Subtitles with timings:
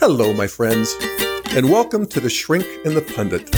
[0.00, 0.94] Hello, my friends,
[1.56, 3.50] and welcome to The Shrink and the Pundit,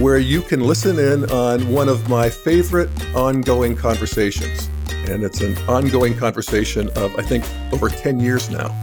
[0.00, 4.68] where you can listen in on one of my favorite ongoing conversations.
[5.08, 8.76] And it's an ongoing conversation of, I think, over 10 years now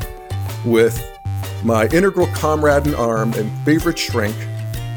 [0.66, 0.98] with
[1.66, 4.36] my integral comrade in arm and favorite shrink,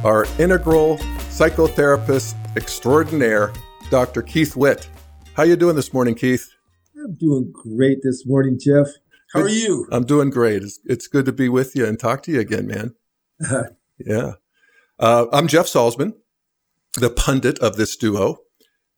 [0.04, 0.98] our integral
[1.28, 3.52] psychotherapist extraordinaire,
[3.90, 4.22] Dr.
[4.22, 4.88] Keith Witt.
[5.34, 6.48] How you doing this morning, Keith?
[6.96, 8.86] I'm doing great this morning, Jeff.
[9.32, 9.86] How are you?
[9.92, 10.62] I'm doing great.
[10.62, 12.94] It's, it's good to be with you and talk to you again, man.
[13.98, 14.32] yeah.
[14.98, 16.14] Uh, I'm Jeff Salzman,
[16.94, 18.38] the pundit of this duo.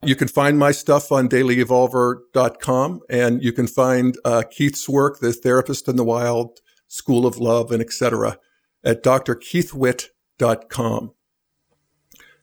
[0.01, 5.31] You can find my stuff on dailyevolver.com and you can find uh, Keith's work, The
[5.31, 8.37] Therapist in the Wild, School of Love, and etc.
[8.83, 11.13] at drkeithwitt.com.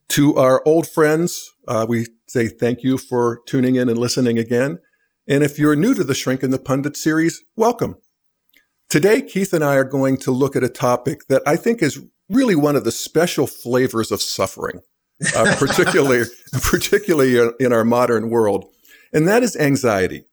[0.08, 4.80] To our old friends, uh, we say thank you for tuning in and listening again.
[5.30, 7.94] And if you're new to the Shrink and the Pundit series, welcome.
[8.88, 12.02] Today, Keith and I are going to look at a topic that I think is
[12.28, 14.80] really one of the special flavors of suffering,
[15.36, 16.24] uh, particularly,
[16.62, 18.64] particularly in our modern world.
[19.12, 20.24] And that is anxiety.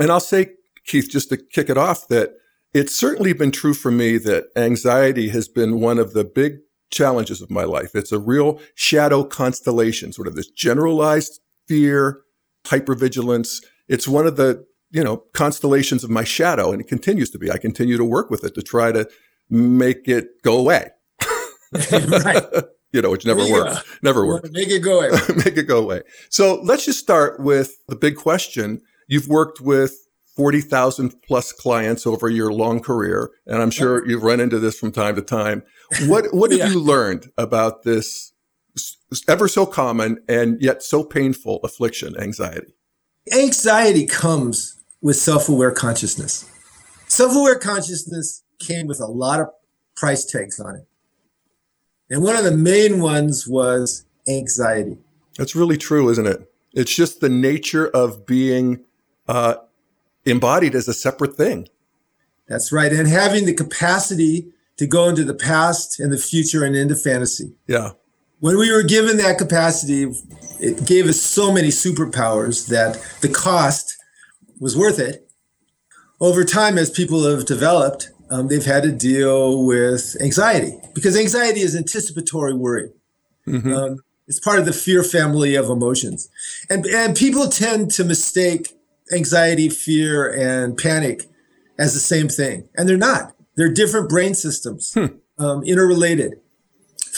[0.00, 0.48] And I'll say,
[0.84, 2.32] Keith, just to kick it off, that
[2.74, 6.56] it's certainly been true for me that anxiety has been one of the big
[6.90, 7.94] challenges of my life.
[7.94, 12.22] It's a real shadow constellation, sort of this generalized fear,
[12.64, 17.38] hypervigilance, it's one of the you know constellations of my shadow and it continues to
[17.38, 17.50] be.
[17.50, 19.08] I continue to work with it to try to
[19.50, 20.90] make it go away.
[21.92, 22.44] Right.
[22.90, 23.52] You know which never yeah.
[23.52, 23.98] works.
[24.02, 24.50] Never works.
[24.50, 25.10] make it go away.
[25.36, 26.00] Make it go away.
[26.30, 28.80] So let's just start with the big question.
[29.08, 29.94] You've worked with
[30.36, 34.90] 40,000 plus clients over your long career and i'm sure you've run into this from
[34.90, 35.64] time to time.
[36.06, 36.68] What what have yeah.
[36.68, 38.32] you learned about this
[39.28, 42.72] ever so common and yet so painful affliction anxiety
[43.32, 46.50] Anxiety comes with self aware consciousness.
[47.06, 49.48] Self aware consciousness came with a lot of
[49.96, 50.86] price tags on it.
[52.10, 54.96] And one of the main ones was anxiety.
[55.36, 56.50] That's really true, isn't it?
[56.72, 58.84] It's just the nature of being
[59.26, 59.56] uh,
[60.24, 61.68] embodied as a separate thing.
[62.46, 62.92] That's right.
[62.92, 67.52] And having the capacity to go into the past and the future and into fantasy.
[67.66, 67.92] Yeah
[68.40, 70.12] when we were given that capacity,
[70.60, 73.96] it gave us so many superpowers that the cost
[74.60, 75.28] was worth it.
[76.20, 81.60] Over time, as people have developed, um, they've had to deal with anxiety because anxiety
[81.60, 82.90] is anticipatory worry.
[83.46, 83.72] Mm-hmm.
[83.72, 86.28] Um, it's part of the fear family of emotions.
[86.68, 88.76] And, and people tend to mistake
[89.12, 91.24] anxiety, fear, and panic
[91.78, 92.68] as the same thing.
[92.76, 93.34] And they're not.
[93.56, 95.06] They're different brain systems, hmm.
[95.38, 96.40] um, interrelated.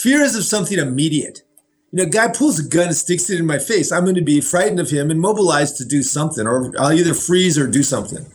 [0.01, 1.43] Fear is of something immediate.
[1.91, 3.91] You know, a guy pulls a gun and sticks it in my face.
[3.91, 7.13] I'm going to be frightened of him and mobilized to do something, or I'll either
[7.13, 8.25] freeze or do something.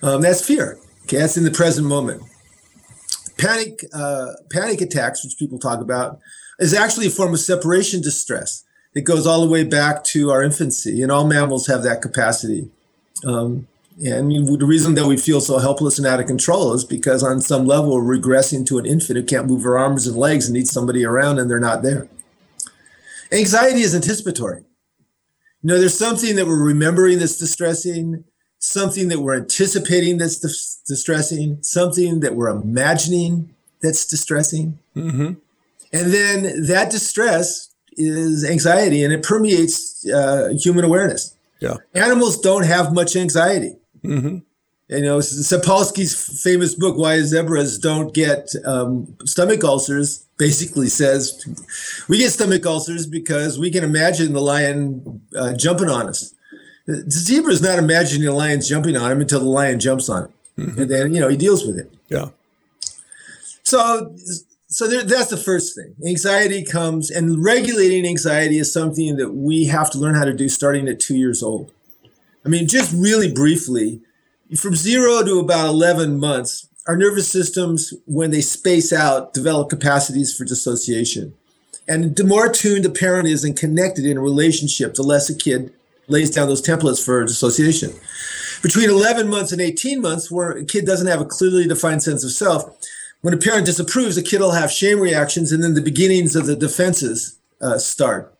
[0.00, 0.78] Um, that's fear.
[1.02, 2.22] Okay, that's in the present moment.
[3.36, 6.20] Panic, uh, panic attacks, which people talk about,
[6.60, 8.62] is actually a form of separation distress.
[8.94, 12.70] It goes all the way back to our infancy, and all mammals have that capacity.
[13.24, 13.66] Um,
[14.04, 17.40] and the reason that we feel so helpless and out of control is because on
[17.40, 20.54] some level we're regressing to an infant who can't move her arms and legs and
[20.54, 22.08] needs somebody around and they're not there.
[23.32, 24.64] Anxiety is anticipatory.
[25.62, 28.24] You know, there's something that we're remembering that's distressing,
[28.58, 34.78] something that we're anticipating that's dis- distressing, something that we're imagining that's distressing.
[34.94, 35.34] Mm-hmm.
[35.92, 41.34] And then that distress is anxiety and it permeates uh, human awareness.
[41.60, 41.76] Yeah.
[41.94, 43.76] Animals don't have much anxiety.
[44.06, 44.38] Mm-hmm.
[44.88, 51.44] You know, Sapolsky's famous book, Why Zebras Don't Get um, Stomach Ulcers, basically says
[52.08, 56.34] we get stomach ulcers because we can imagine the lion uh, jumping on us.
[56.86, 60.24] The zebra is not imagining the lion's jumping on him until the lion jumps on
[60.24, 60.30] it.
[60.56, 60.80] Mm-hmm.
[60.82, 61.92] And then, you know, he deals with it.
[62.08, 62.28] Yeah.
[63.64, 64.14] So,
[64.68, 65.96] so there, that's the first thing.
[66.06, 70.48] Anxiety comes, and regulating anxiety is something that we have to learn how to do
[70.48, 71.72] starting at two years old.
[72.46, 74.00] I mean, just really briefly,
[74.56, 80.32] from zero to about 11 months, our nervous systems, when they space out, develop capacities
[80.32, 81.34] for dissociation.
[81.88, 85.34] And the more attuned a parent is and connected in a relationship, the less a
[85.36, 85.72] kid
[86.06, 87.92] lays down those templates for dissociation.
[88.62, 92.22] Between 11 months and 18 months, where a kid doesn't have a clearly defined sense
[92.22, 92.64] of self,
[93.22, 96.46] when a parent disapproves, a kid will have shame reactions, and then the beginnings of
[96.46, 98.32] the defenses uh, start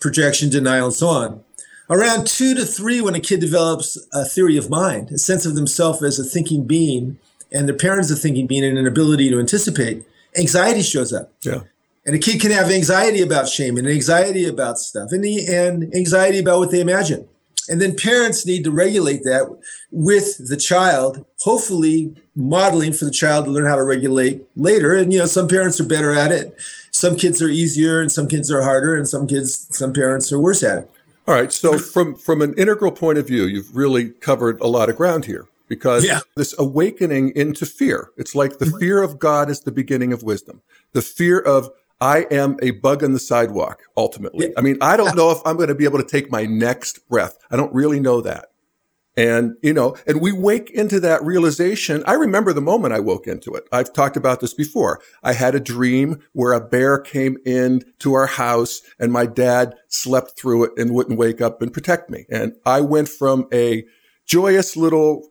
[0.00, 1.44] projection, denial, and so on.
[1.90, 5.54] Around two to three, when a kid develops a theory of mind, a sense of
[5.54, 7.18] themselves as a thinking being,
[7.52, 10.04] and their parents a thinking being, and an ability to anticipate,
[10.36, 11.32] anxiety shows up.
[11.42, 11.60] Yeah.
[12.06, 15.94] And a kid can have anxiety about shame and anxiety about stuff and, the, and
[15.94, 17.28] anxiety about what they imagine.
[17.68, 19.44] And then parents need to regulate that
[19.90, 24.94] with the child, hopefully modeling for the child to learn how to regulate later.
[24.94, 26.54] And, you know, some parents are better at it.
[26.90, 30.38] Some kids are easier and some kids are harder and some kids, some parents are
[30.38, 30.90] worse at it.
[31.26, 31.52] All right.
[31.52, 35.24] So from, from an integral point of view, you've really covered a lot of ground
[35.24, 36.20] here because yeah.
[36.36, 40.60] this awakening into fear, it's like the fear of God is the beginning of wisdom.
[40.92, 44.48] The fear of I am a bug on the sidewalk, ultimately.
[44.48, 44.54] Yeah.
[44.58, 47.08] I mean, I don't know if I'm going to be able to take my next
[47.08, 47.38] breath.
[47.50, 48.50] I don't really know that.
[49.16, 52.02] And, you know, and we wake into that realization.
[52.06, 53.64] I remember the moment I woke into it.
[53.70, 55.00] I've talked about this before.
[55.22, 59.76] I had a dream where a bear came in to our house and my dad
[59.88, 62.26] slept through it and wouldn't wake up and protect me.
[62.28, 63.84] And I went from a
[64.26, 65.30] joyous little,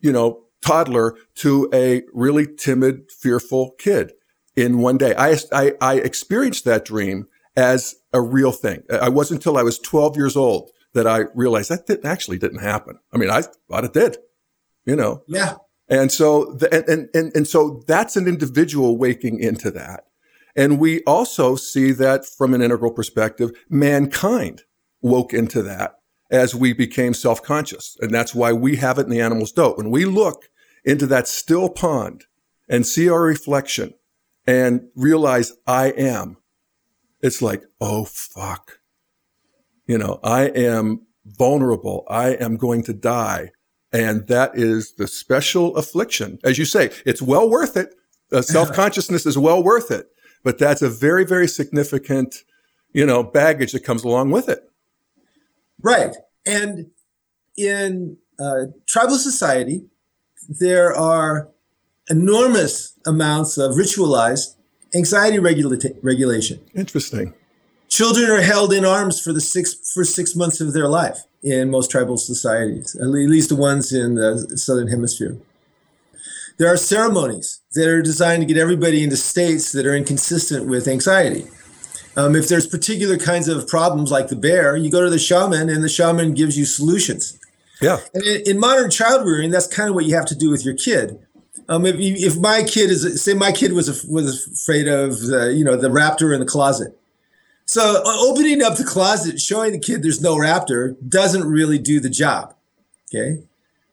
[0.00, 4.12] you know, toddler to a really timid, fearful kid
[4.56, 5.14] in one day.
[5.16, 8.82] I, I, I experienced that dream as a real thing.
[8.90, 12.60] I wasn't until I was 12 years old that I realized that didn't actually didn't
[12.60, 12.98] happen.
[13.12, 14.18] I mean, I thought it did,
[14.84, 15.22] you know?
[15.28, 15.56] Yeah.
[15.88, 20.04] And so, the, and, and, and so that's an individual waking into that.
[20.56, 24.62] And we also see that from an integral perspective, mankind
[25.00, 25.94] woke into that
[26.30, 27.96] as we became self-conscious.
[28.00, 29.76] And that's why we have it in the animals don't.
[29.78, 30.48] When we look
[30.84, 32.24] into that still pond
[32.68, 33.94] and see our reflection
[34.46, 36.36] and realize I am,
[37.20, 38.79] it's like, oh, fuck
[39.90, 42.04] you know, I am vulnerable.
[42.08, 43.50] I am going to die.
[43.92, 46.38] And that is the special affliction.
[46.44, 47.92] As you say, it's well worth it.
[48.32, 50.06] Uh, Self consciousness is well worth it,
[50.44, 52.36] but that's a very, very significant,
[52.92, 54.62] you know, baggage that comes along with it.
[55.82, 56.14] Right.
[56.46, 56.92] And
[57.56, 59.86] in uh, tribal society,
[60.48, 61.48] there are
[62.08, 64.54] enormous amounts of ritualized
[64.94, 66.60] anxiety regula- regulation.
[66.76, 67.34] Interesting.
[67.90, 71.70] Children are held in arms for the six first six months of their life in
[71.70, 75.36] most tribal societies, at least the ones in the southern hemisphere.
[76.58, 80.86] There are ceremonies that are designed to get everybody into states that are inconsistent with
[80.86, 81.46] anxiety.
[82.16, 85.68] Um, if there's particular kinds of problems like the bear, you go to the shaman
[85.68, 87.38] and the shaman gives you solutions.
[87.80, 87.98] Yeah.
[88.12, 90.74] And in, modern child rearing, that's kind of what you have to do with your
[90.74, 91.18] kid.
[91.68, 95.64] Um, if, if my kid is, say, my kid was was afraid of the, you
[95.64, 96.98] know the raptor in the closet,
[97.70, 102.10] so opening up the closet, showing the kid there's no raptor doesn't really do the
[102.10, 102.52] job.
[103.08, 103.44] Okay.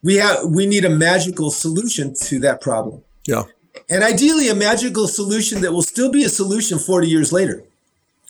[0.02, 3.04] We have, we need a magical solution to that problem.
[3.28, 3.44] Yeah.
[3.88, 7.66] And ideally a magical solution that will still be a solution 40 years later.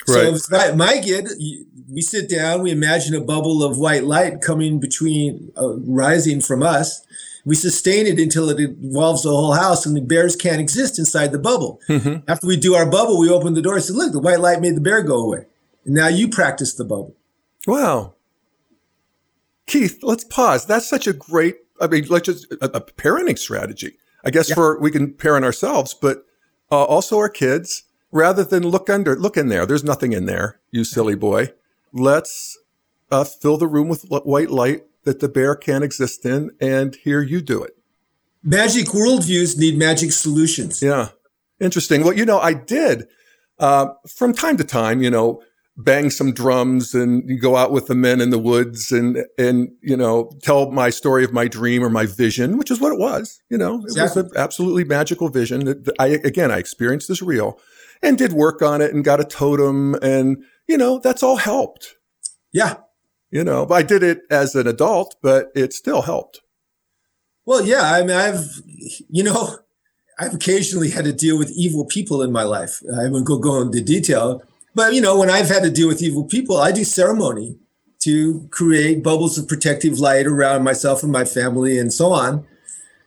[0.05, 0.35] Right.
[0.35, 1.29] So my kid,
[1.89, 6.61] we sit down, we imagine a bubble of white light coming between, uh, rising from
[6.61, 7.05] us
[7.47, 11.31] we sustain it until it involves the whole house and the bears can't exist inside
[11.31, 11.79] the bubble.
[11.87, 12.29] Mm-hmm.
[12.29, 14.59] After we do our bubble, we open the door and say, look, the white light
[14.59, 15.45] made the bear go away.
[15.85, 17.15] And now you practice the bubble.
[17.65, 18.15] Wow.
[19.65, 20.65] Keith, let's pause.
[20.65, 23.93] That's such a great, I mean, let's just a, a parenting strategy.
[24.25, 24.55] I guess yeah.
[24.55, 26.25] for we can parent ourselves, but
[26.69, 27.83] uh, also our kids.
[28.11, 29.65] Rather than look under, look in there.
[29.65, 31.53] There's nothing in there, you silly boy.
[31.93, 32.57] Let's
[33.09, 37.21] uh, fill the room with white light that the bear can't exist in, and here
[37.21, 37.71] you do it.
[38.43, 40.81] Magic worldviews need magic solutions.
[40.81, 41.09] Yeah.
[41.59, 42.03] Interesting.
[42.03, 43.07] Well, you know, I did
[43.57, 45.41] uh, from time to time, you know,
[45.77, 49.95] bang some drums and go out with the men in the woods and and you
[49.95, 53.41] know tell my story of my dream or my vision, which is what it was.
[53.49, 54.23] You know, it exactly.
[54.23, 55.85] was an absolutely magical vision.
[55.99, 57.59] I again, I experienced this real
[58.01, 61.95] and did work on it and got a totem and you know that's all helped.
[62.51, 62.75] Yeah,
[63.31, 66.41] you know, I did it as an adult, but it still helped.
[67.45, 67.83] Well, yeah.
[67.83, 68.61] I mean, I've,
[69.09, 69.59] you know,
[70.19, 72.81] I've occasionally had to deal with evil people in my life.
[72.99, 74.43] I won't go, go into detail,
[74.75, 77.57] but you know, when I've had to deal with evil people, I do ceremony
[77.99, 82.45] to create bubbles of protective light around myself and my family and so on.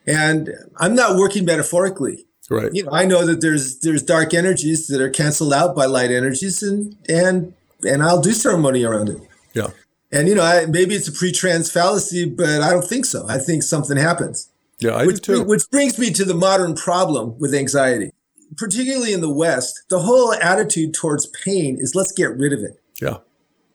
[0.07, 2.27] And I'm not working metaphorically.
[2.51, 2.71] Right.
[2.73, 6.11] You know, I know that there's there's dark energies that are canceled out by light
[6.11, 9.21] energies and and and I'll do ceremony around it.
[9.55, 9.69] Yeah.
[10.13, 13.27] And you know, I, maybe it's a pre-trans fallacy, but I don't think so.
[13.29, 14.49] I think something happens.
[14.81, 15.45] Yeah, I which, do too.
[15.45, 18.13] Which brings me to the modern problem with anxiety,
[18.57, 19.83] particularly in the West.
[19.89, 22.81] The whole attitude towards pain is let's get rid of it.
[23.01, 23.19] Yeah.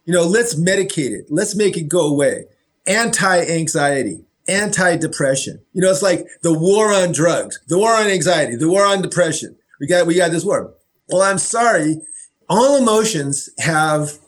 [0.04, 1.26] You know, let's medicate it.
[1.30, 2.46] Let's make it go away.
[2.86, 5.60] Anti-anxiety, anti-depression.
[5.72, 9.02] You know, it's like the war on drugs, the war on anxiety, the war on
[9.02, 9.56] depression.
[9.80, 10.74] We got we got this war.
[11.08, 12.00] Well, I'm sorry.
[12.48, 14.18] All emotions have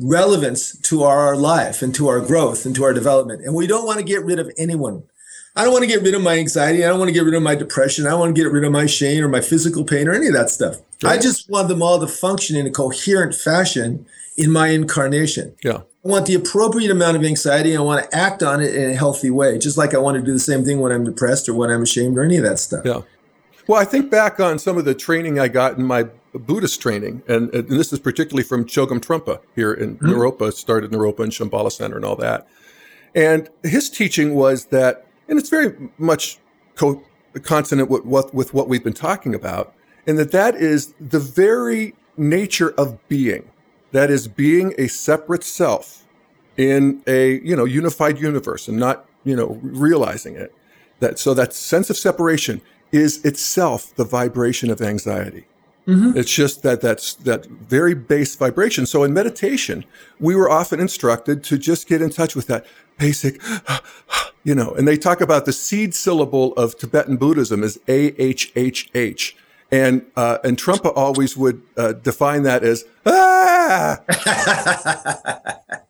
[0.00, 3.42] relevance to our life and to our growth and to our development.
[3.42, 5.04] And we don't want to get rid of anyone.
[5.56, 6.84] I don't want to get rid of my anxiety.
[6.84, 8.06] I don't want to get rid of my depression.
[8.06, 10.26] I don't want to get rid of my shame or my physical pain or any
[10.26, 10.78] of that stuff.
[11.04, 15.54] I just want them all to function in a coherent fashion in my incarnation.
[15.62, 15.82] Yeah.
[16.04, 17.70] I want the appropriate amount of anxiety.
[17.70, 20.16] And I want to act on it in a healthy way, just like I want
[20.16, 22.42] to do the same thing when I'm depressed or when I'm ashamed or any of
[22.42, 22.84] that stuff.
[22.84, 23.02] Yeah.
[23.66, 26.04] Well, I think back on some of the training I got in my
[26.34, 30.06] Buddhist training, and, and this is particularly from Chogyam Trungpa here in mm-hmm.
[30.06, 32.46] Naropa, started Naropa and Shambhala Center and all that.
[33.14, 36.38] And his teaching was that, and it's very much
[36.74, 37.02] co-
[37.42, 39.72] consonant with what, with what we've been talking about,
[40.06, 43.50] and that that is the very nature of being.
[43.92, 46.04] That is being a separate self
[46.56, 50.54] in a, you know, unified universe and not, you know, realizing it.
[51.00, 52.60] That, so that sense of separation
[52.94, 55.44] is itself the vibration of anxiety.
[55.86, 56.16] Mm-hmm.
[56.16, 58.86] It's just that that's that very base vibration.
[58.86, 59.84] So in meditation,
[60.18, 62.64] we were often instructed to just get in touch with that
[62.96, 63.42] basic,
[64.44, 68.52] you know, and they talk about the seed syllable of Tibetan Buddhism is A H
[68.54, 69.36] H H.
[69.72, 73.98] And, uh, and Trungpa always would uh, define that as, ah,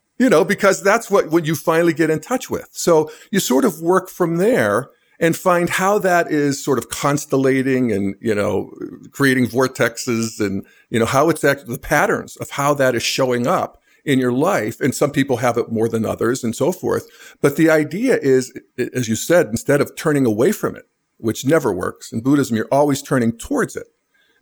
[0.19, 2.69] you know, because that's what, when you finally get in touch with.
[2.73, 4.89] So you sort of work from there
[5.25, 8.71] and find how that is sort of constellating and, you know,
[9.11, 13.47] creating vortexes and, you know, how it's actually the patterns of how that is showing
[13.47, 14.79] up in your life.
[14.83, 17.09] And some people have it more than others and so forth.
[17.41, 20.85] But the idea is, as you said, instead of turning away from it,
[21.17, 23.87] which never works in Buddhism, you're always turning towards it.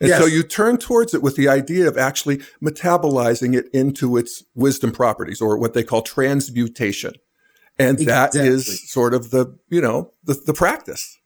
[0.00, 0.20] And yes.
[0.20, 4.90] so you turn towards it with the idea of actually metabolizing it into its wisdom
[4.90, 7.14] properties or what they call transmutation.
[7.78, 8.40] And exactly.
[8.40, 11.18] that is sort of the, you know, the, the practice.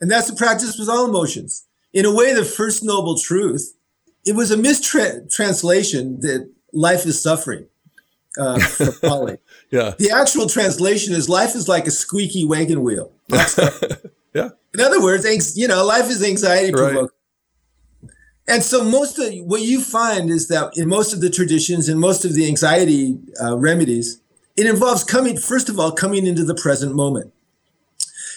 [0.00, 1.66] And that's the practice with all emotions.
[1.92, 3.74] In a way, the first noble truth,
[4.24, 7.66] it was a mistranslation that life is suffering
[8.38, 9.38] uh, for Pali.
[9.70, 9.94] yeah.
[9.98, 13.12] The actual translation is life is like a squeaky wagon wheel.
[14.34, 14.50] yeah.
[14.74, 17.00] In other words, you know, life is anxiety provoking.
[17.00, 17.10] Right.
[18.46, 22.00] And so most of what you find is that in most of the traditions and
[22.00, 24.20] most of the anxiety uh, remedies,
[24.58, 27.32] it involves coming, first of all, coming into the present moment.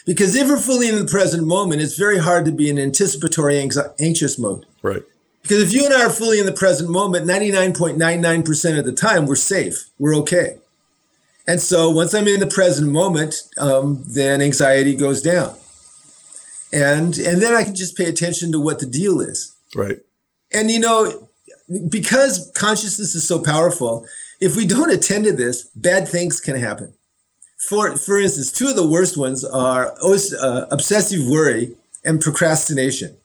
[0.05, 3.59] Because if we're fully in the present moment, it's very hard to be in anticipatory
[3.59, 4.67] anxious mode.
[4.83, 5.01] Right.
[5.41, 9.25] Because if you and I are fully in the present moment, 99.99% of the time,
[9.25, 10.57] we're safe, we're okay.
[11.47, 15.55] And so once I'm in the present moment, um, then anxiety goes down.
[16.71, 19.55] And, and then I can just pay attention to what the deal is.
[19.75, 19.97] Right.
[20.53, 21.29] And, you know,
[21.89, 24.05] because consciousness is so powerful,
[24.41, 26.93] if we don't attend to this, bad things can happen.
[27.57, 33.15] For, for instance, two of the worst ones are uh, obsessive worry and procrastination.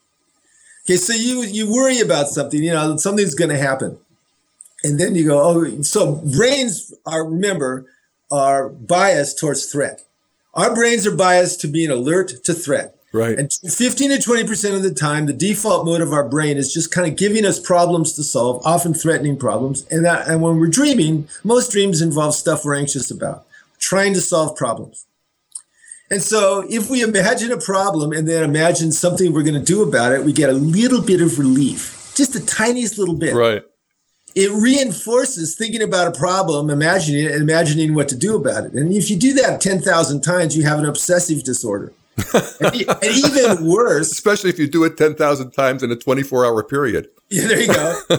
[0.85, 3.99] Okay, so you you worry about something, you know, something's going to happen,
[4.85, 7.87] and then you go, oh, so brains are remember
[8.31, 10.03] are biased towards threat.
[10.55, 12.96] Our brains are biased to being alert to threat.
[13.13, 13.39] Right.
[13.39, 16.93] And 15 to 20% of the time, the default mode of our brain is just
[16.93, 19.87] kind of giving us problems to solve, often threatening problems.
[19.91, 23.47] And that, and when we're dreaming, most dreams involve stuff we're anxious about,
[23.79, 25.07] trying to solve problems.
[26.11, 29.83] And so if we imagine a problem and then imagine something we're going to do
[29.83, 33.35] about it, we get a little bit of relief, just the tiniest little bit.
[33.35, 33.63] Right.
[34.35, 38.75] It reinforces thinking about a problem, imagining it, and imagining what to do about it.
[38.75, 41.93] And if you do that 10,000 times, you have an obsessive disorder.
[42.17, 46.63] And, and, even worse, especially if you do it 10,000 times in a 24 hour
[46.63, 47.09] period.
[47.29, 48.01] Yeah, there you go.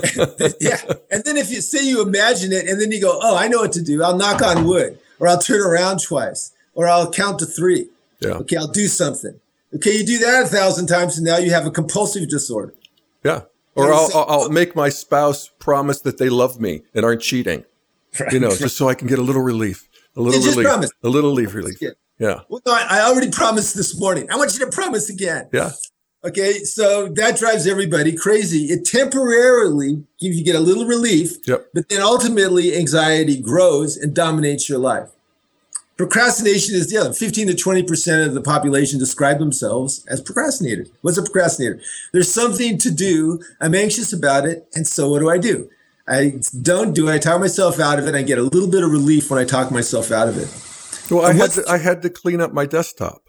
[0.60, 0.82] yeah.
[1.12, 3.60] And then if you say you imagine it and then you go, oh, I know
[3.60, 4.04] what to do.
[4.04, 7.90] I'll knock on wood or I'll turn around twice or I'll count to three.
[8.20, 8.34] Yeah.
[8.34, 9.40] Okay, I'll do something.
[9.76, 12.74] Okay, you do that a thousand times, and now you have a compulsive disorder.
[13.24, 13.42] Yeah.
[13.76, 17.64] Or I'll, I'll, I'll make my spouse promise that they love me and aren't cheating.
[18.20, 18.32] Right.
[18.32, 20.92] You know, just so I can get a little relief, a little yeah, relief, promise.
[21.04, 21.82] a little relief, relief.
[21.82, 21.90] Yeah.
[22.20, 22.42] Yeah.
[22.50, 24.30] Well, no, I already promised this morning.
[24.32, 25.50] I want you to promise again.
[25.54, 25.72] Yeah.
[26.26, 28.66] Okay, so that drives everybody crazy.
[28.66, 31.68] It temporarily gives you get a little relief, yep.
[31.74, 35.10] but then ultimately anxiety grows and dominates your life.
[35.96, 37.14] Procrastination is the other.
[37.14, 40.90] 15 to 20% of the population describe themselves as procrastinators.
[41.02, 41.80] What's a procrastinator?
[42.14, 43.42] There's something to do.
[43.62, 44.68] I'm anxious about it.
[44.76, 45.70] And so what do I do?
[46.08, 47.14] I don't do it.
[47.14, 48.16] I talk myself out of it.
[48.16, 50.67] I get a little bit of relief when I talk myself out of it.
[51.10, 53.22] Well, I had, to, I had to clean up my desktop.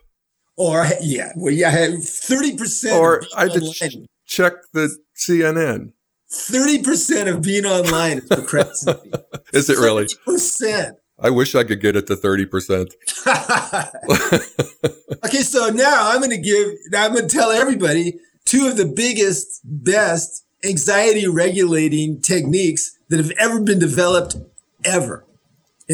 [0.56, 2.98] Or, yeah, well, yeah, 30%.
[2.98, 5.92] Or I had to ch- check the CNN.
[6.32, 9.12] 30% of being online is procrastinating.
[9.52, 10.08] is it really?
[10.24, 10.96] Percent.
[11.20, 12.92] I wish I could get it to 30%.
[15.24, 18.84] okay, so now I'm going to give, I'm going to tell everybody two of the
[18.86, 24.36] biggest, best anxiety regulating techniques that have ever been developed
[24.84, 25.24] ever.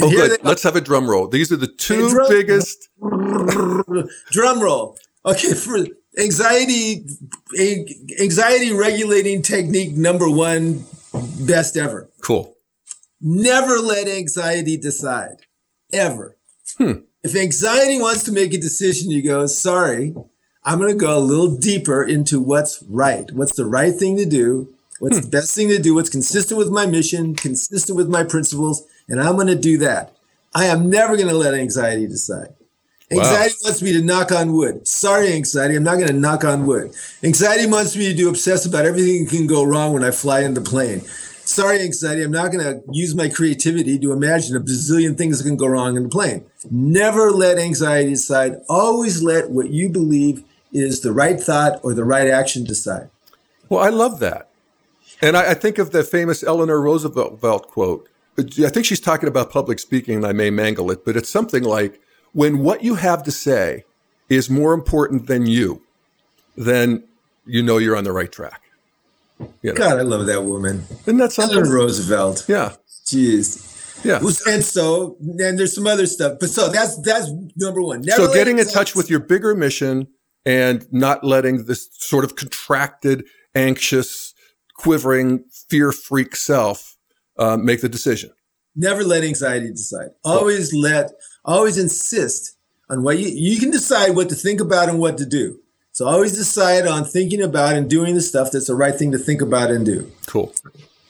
[0.00, 0.42] Oh, good.
[0.42, 1.28] Let's have a drum roll.
[1.28, 2.88] These are the two drum, biggest.
[4.30, 4.98] drum roll.
[5.24, 5.86] Okay, for
[6.18, 7.06] anxiety,
[8.20, 10.84] anxiety regulating technique number one,
[11.40, 12.10] best ever.
[12.22, 12.54] Cool
[13.26, 15.46] Never let anxiety decide,
[15.92, 16.36] ever.
[16.76, 16.92] Hmm.
[17.22, 20.14] If anxiety wants to make a decision, you go, sorry,
[20.62, 23.30] I'm going to go a little deeper into what's right.
[23.32, 24.74] What's the right thing to do?
[24.98, 25.24] What's hmm.
[25.24, 25.94] the best thing to do?
[25.94, 28.84] What's consistent with my mission, consistent with my principles?
[29.08, 30.16] And I'm going to do that.
[30.54, 32.54] I am never going to let anxiety decide.
[33.10, 33.68] Anxiety wow.
[33.68, 34.86] wants me to knock on wood.
[34.88, 35.76] Sorry, anxiety.
[35.76, 36.94] I'm not going to knock on wood.
[37.22, 40.40] Anxiety wants me to do obsess about everything that can go wrong when I fly
[40.40, 41.02] in the plane.
[41.46, 42.22] Sorry, anxiety.
[42.22, 45.66] I'm not going to use my creativity to imagine a bazillion things that can go
[45.66, 46.46] wrong in the plane.
[46.70, 48.60] Never let anxiety decide.
[48.68, 50.42] Always let what you believe
[50.72, 53.10] is the right thought or the right action decide.
[53.68, 54.48] Well, I love that.
[55.20, 58.08] And I, I think of the famous Eleanor Roosevelt quote.
[58.38, 61.62] I think she's talking about public speaking, and I may mangle it, but it's something
[61.62, 62.00] like,
[62.32, 63.84] when what you have to say
[64.28, 65.82] is more important than you,
[66.56, 67.04] then
[67.46, 68.60] you know you're on the right track.
[69.62, 69.74] You know?
[69.74, 70.84] God, I love that woman.
[71.02, 71.58] Isn't that something?
[71.58, 72.44] Eleanor Roosevelt.
[72.48, 72.74] Yeah.
[73.04, 73.70] Jeez.
[74.04, 74.20] Yeah.
[74.46, 78.02] And so, and there's some other stuff, but so that's that's number one.
[78.02, 80.08] Never so getting in touch with your bigger mission
[80.44, 83.24] and not letting this sort of contracted,
[83.54, 84.34] anxious,
[84.74, 86.93] quivering, fear freak self
[87.38, 88.30] uh, make the decision.
[88.76, 90.10] Never let anxiety decide.
[90.24, 91.12] Always let
[91.44, 92.56] always insist
[92.90, 95.60] on what you, you can decide what to think about and what to do.
[95.92, 99.18] So always decide on thinking about and doing the stuff that's the right thing to
[99.18, 100.10] think about and do.
[100.26, 100.52] Cool.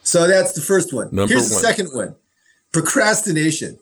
[0.03, 1.09] So that's the first one.
[1.11, 1.63] Number Here's one.
[1.63, 2.15] the second one
[2.73, 3.79] procrastination.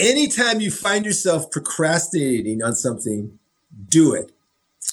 [0.00, 3.38] Anytime you find yourself procrastinating on something,
[3.88, 4.30] do it.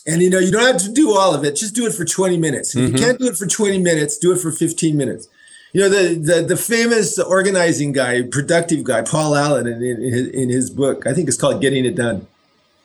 [0.07, 2.03] And you know, you don't have to do all of it, just do it for
[2.03, 2.75] 20 minutes.
[2.75, 2.95] If mm-hmm.
[2.95, 5.27] you can't do it for 20 minutes, do it for 15 minutes
[5.75, 10.27] you know the, the the famous organizing guy, productive guy, Paul Allen, in, in, his,
[10.29, 12.27] in his book, I think it's called Getting It Done.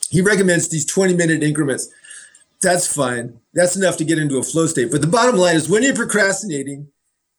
[0.09, 1.88] He recommends these 20 minute increments.
[2.61, 3.38] That's fine.
[3.54, 4.90] That's enough to get into a flow state.
[4.90, 6.88] But the bottom line is when you're procrastinating,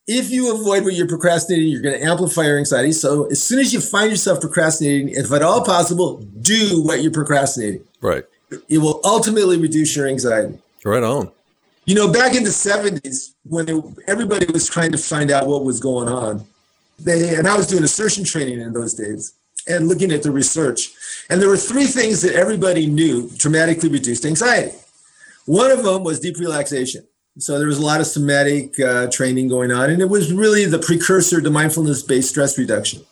[0.08, 2.93] if you avoid what you're procrastinating, you're going to amplify your anxiety.
[2.93, 7.12] So as soon as you find yourself procrastinating, if at all possible, do what you're
[7.12, 7.84] procrastinating.
[8.00, 8.24] Right.
[8.70, 10.60] It will ultimately reduce your anxiety.
[10.86, 11.29] Right on.
[11.85, 15.63] You know, back in the 70s, when it, everybody was trying to find out what
[15.63, 16.46] was going on,
[17.00, 19.33] they, and I was doing assertion training in those days
[19.67, 20.94] and looking at the research.
[21.29, 24.75] And there were three things that everybody knew dramatically reduced anxiety.
[25.46, 27.07] One of them was deep relaxation.
[27.39, 30.65] So there was a lot of somatic uh, training going on, and it was really
[30.65, 33.03] the precursor to mindfulness based stress reduction.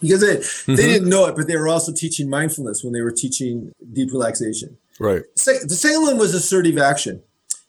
[0.00, 0.74] Because they, mm-hmm.
[0.76, 4.12] they didn't know it, but they were also teaching mindfulness when they were teaching deep
[4.12, 4.76] relaxation.
[5.00, 5.22] Right.
[5.34, 7.22] The second one was assertive action.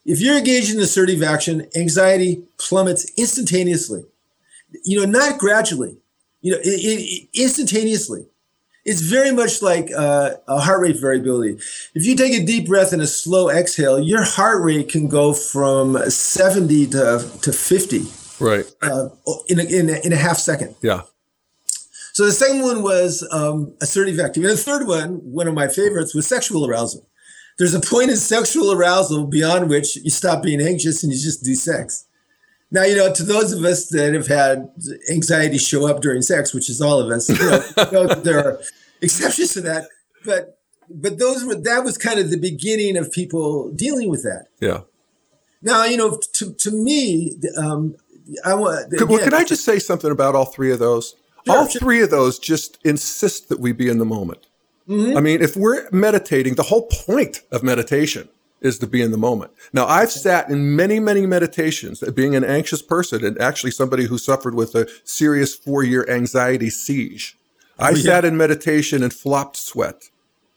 [0.05, 4.05] If you're engaged in assertive action, anxiety plummets instantaneously.
[4.83, 5.97] You know, not gradually.
[6.41, 8.27] You know, it, it, instantaneously.
[8.83, 11.57] It's very much like uh, a heart rate variability.
[11.95, 15.33] If you take a deep breath and a slow exhale, your heart rate can go
[15.33, 18.03] from 70 to, to 50.
[18.39, 18.65] Right.
[18.83, 19.09] Uh,
[19.47, 20.75] in, a, in, a, in a half second.
[20.83, 21.01] Yeah.
[22.13, 24.51] So the second one was um, assertive activity.
[24.51, 27.07] And the third one, one of my favorites, was sexual arousal
[27.57, 31.43] there's a point in sexual arousal beyond which you stop being anxious and you just
[31.43, 32.05] do sex.
[32.71, 34.69] Now, you know, to those of us that have had
[35.09, 38.39] anxiety show up during sex, which is all of us, you know, you know there
[38.39, 38.59] are
[39.01, 39.87] exceptions to that.
[40.25, 44.47] But but those were that was kind of the beginning of people dealing with that.
[44.59, 44.81] Yeah.
[45.61, 47.95] Now, you know, to to me, um,
[48.43, 48.91] I want.
[48.91, 51.15] Could, well, can I just say something about all three of those?
[51.45, 51.79] Sure, all sure.
[51.79, 54.47] three of those just insist that we be in the moment.
[54.87, 55.17] Mm-hmm.
[55.17, 58.29] I mean, if we're meditating, the whole point of meditation
[58.61, 59.51] is to be in the moment.
[59.73, 64.17] Now, I've sat in many, many meditations, being an anxious person and actually somebody who
[64.17, 67.37] suffered with a serious four year anxiety siege.
[67.77, 68.03] I oh, yeah.
[68.03, 70.09] sat in meditation and flopped sweat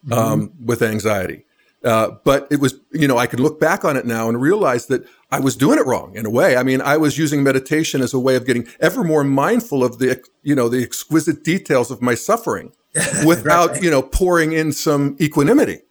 [0.05, 0.13] mm-hmm.
[0.13, 1.45] um, with anxiety.
[1.83, 4.87] Uh, but it was, you know, I could look back on it now and realize
[4.87, 6.57] that I was doing it wrong in a way.
[6.57, 9.97] I mean, I was using meditation as a way of getting ever more mindful of
[9.99, 12.73] the, you know, the exquisite details of my suffering
[13.25, 13.83] without, right.
[13.83, 15.81] you know, pouring in some equanimity.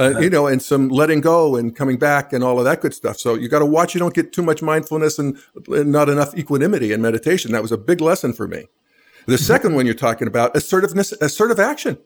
[0.00, 2.94] Uh, you know, and some letting go and coming back and all of that good
[2.94, 3.18] stuff.
[3.18, 6.36] So you got to watch you don't get too much mindfulness and, and, not enough
[6.36, 7.50] equanimity in meditation.
[7.50, 8.66] That was a big lesson for me.
[9.26, 9.42] The mm-hmm.
[9.42, 11.98] second one you're talking about, assertiveness, assertive action.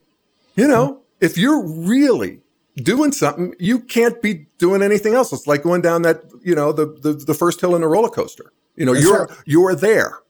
[0.56, 1.00] You know, mm-hmm.
[1.20, 2.40] if you're really
[2.76, 5.30] doing something, you can't be doing anything else.
[5.30, 8.08] It's like going down that, you know, the, the, the first hill in a roller
[8.08, 8.54] coaster.
[8.76, 9.38] You know, That's you're, right.
[9.44, 10.20] you're there.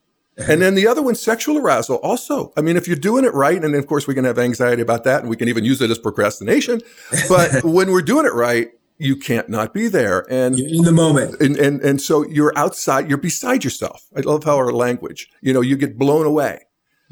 [0.49, 1.97] And then the other one, sexual arousal.
[1.97, 4.83] Also, I mean, if you're doing it right, and of course we can have anxiety
[4.83, 6.81] about that, and we can even use it as procrastination.
[7.29, 10.25] But when we're doing it right, you can't not be there.
[10.31, 11.41] And you're in the moment.
[11.41, 14.07] And, and, and so you're outside, you're beside yourself.
[14.17, 16.61] I love how our language, you know, you get blown away.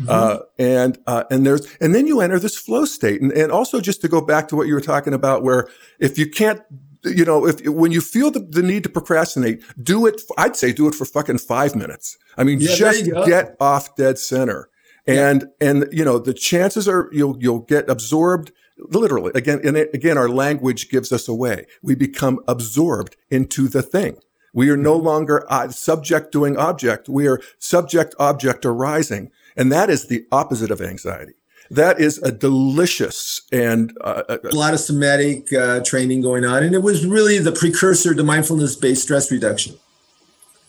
[0.01, 0.09] Mm-hmm.
[0.09, 3.21] Uh, and, uh, and there's, and then you enter this flow state.
[3.21, 6.17] And, and also just to go back to what you were talking about, where if
[6.17, 6.63] you can't
[7.05, 10.21] you know, if when you feel the, the need to procrastinate, do it.
[10.37, 12.19] I'd say do it for fucking five minutes.
[12.37, 14.69] I mean, yeah, just get off dead center.
[15.07, 15.69] And, yeah.
[15.69, 19.61] and, you know, the chances are you'll, you'll get absorbed literally again.
[19.65, 21.67] And again, our language gives us away.
[21.83, 24.19] We become absorbed into the thing.
[24.53, 25.07] We are no mm-hmm.
[25.07, 27.09] longer uh, subject doing object.
[27.09, 29.31] We are subject object arising.
[29.57, 31.35] And that is the opposite of anxiety.
[31.71, 36.65] That is a delicious and uh, uh a lot of somatic uh, training going on.
[36.65, 39.77] And it was really the precursor to mindfulness based stress reduction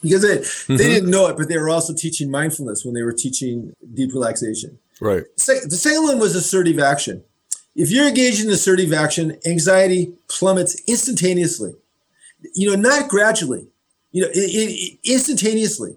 [0.02, 0.76] because they, mm-hmm.
[0.76, 4.14] they didn't know it, but they were also teaching mindfulness when they were teaching deep
[4.14, 4.78] relaxation.
[5.00, 5.24] Right.
[5.38, 7.24] The second one was assertive action.
[7.76, 11.74] If you're engaged in assertive action, anxiety plummets instantaneously.
[12.54, 13.68] You know, not gradually.
[14.12, 15.96] You know, it, it, instantaneously.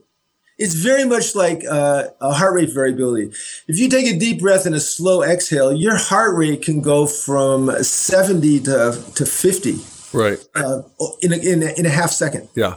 [0.57, 3.33] It's very much like uh, a heart rate variability.
[3.67, 7.07] If you take a deep breath and a slow exhale, your heart rate can go
[7.07, 9.75] from 70 to, to 50.
[10.13, 10.39] Right.
[10.55, 10.83] Uh,
[11.23, 12.49] in, a, in, a, in a half second.
[12.55, 12.75] Yeah.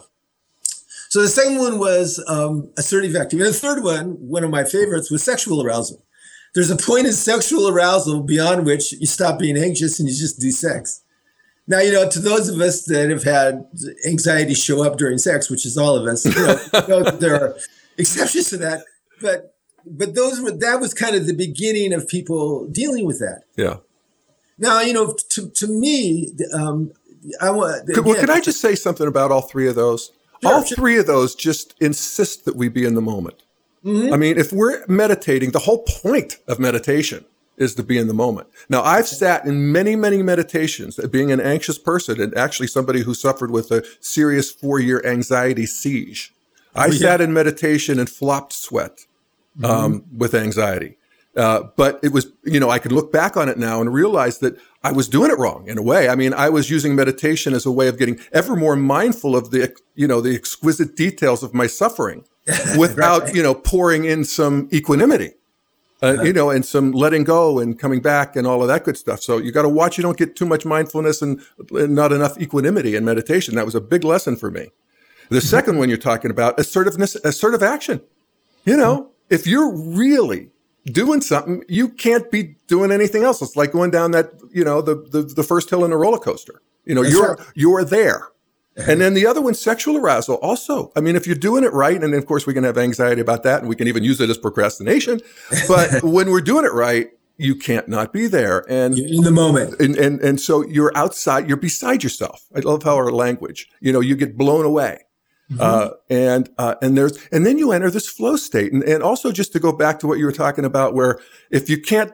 [1.09, 3.45] So the second one was um, assertive activity.
[3.45, 6.03] And the third one, one of my favorites, was sexual arousal.
[6.55, 10.39] There's a point in sexual arousal beyond which you stop being anxious and you just
[10.39, 11.03] do sex.
[11.67, 13.65] Now, you know, to those of us that have had
[14.07, 17.57] anxiety show up during sex, which is all of us, you know, know there are
[17.97, 18.83] exceptions to that.
[19.21, 19.53] But
[19.85, 23.43] but those were that was kind of the beginning of people dealing with that.
[23.57, 23.77] Yeah.
[24.57, 26.93] Now, you know, to to me, um,
[27.41, 27.87] I want.
[27.87, 30.11] Could, well, can I just say something about all three of those?
[30.41, 30.75] Sure, all sure.
[30.75, 33.43] three of those just insist that we be in the moment.
[33.83, 34.13] Mm-hmm.
[34.13, 37.25] I mean, if we're meditating, the whole point of meditation
[37.57, 38.47] is to be in the moment.
[38.69, 43.13] Now, I've sat in many, many meditations, being an anxious person and actually somebody who
[43.13, 46.33] suffered with a serious four year anxiety siege.
[46.75, 46.99] I oh, yeah.
[46.99, 49.05] sat in meditation and flopped sweat
[49.63, 50.17] um, mm-hmm.
[50.17, 50.97] with anxiety.
[51.35, 54.39] Uh, but it was, you know, I could look back on it now and realize
[54.39, 56.09] that I was doing it wrong in a way.
[56.09, 59.51] I mean, I was using meditation as a way of getting ever more mindful of
[59.51, 62.25] the, you know, the exquisite details of my suffering
[62.77, 63.35] without, right.
[63.35, 65.33] you know, pouring in some equanimity
[66.03, 68.97] uh, you know, and some letting go and coming back and all of that good
[68.97, 69.21] stuff.
[69.21, 72.39] So you got to watch you don't get too much mindfulness and, and, not enough
[72.39, 73.55] equanimity in meditation.
[73.55, 74.69] That was a big lesson for me.
[75.29, 75.47] The mm-hmm.
[75.47, 78.01] second one you're talking about, assertiveness, assertive action.
[78.65, 79.33] You know, mm-hmm.
[79.33, 80.49] if you're really
[80.85, 83.41] doing something, you can't be doing anything else.
[83.41, 86.19] It's like going down that, you know, the, the, the first hill in a roller
[86.19, 86.61] coaster.
[86.85, 87.47] You know, That's you're, right.
[87.55, 88.29] you're there.
[88.77, 90.35] And then the other one, sexual arousal.
[90.35, 93.21] Also, I mean, if you're doing it right, and of course we can have anxiety
[93.21, 95.19] about that, and we can even use it as procrastination.
[95.67, 99.31] But when we're doing it right, you can't not be there, and you're in the
[99.31, 102.45] moment, and, and and so you're outside, you're beside yourself.
[102.55, 105.01] I love how our language, you know, you get blown away.
[105.51, 105.61] Mm-hmm.
[105.61, 109.31] Uh, and uh, and there's and then you enter this flow state, and and also
[109.31, 111.19] just to go back to what you were talking about, where
[111.51, 112.11] if you can't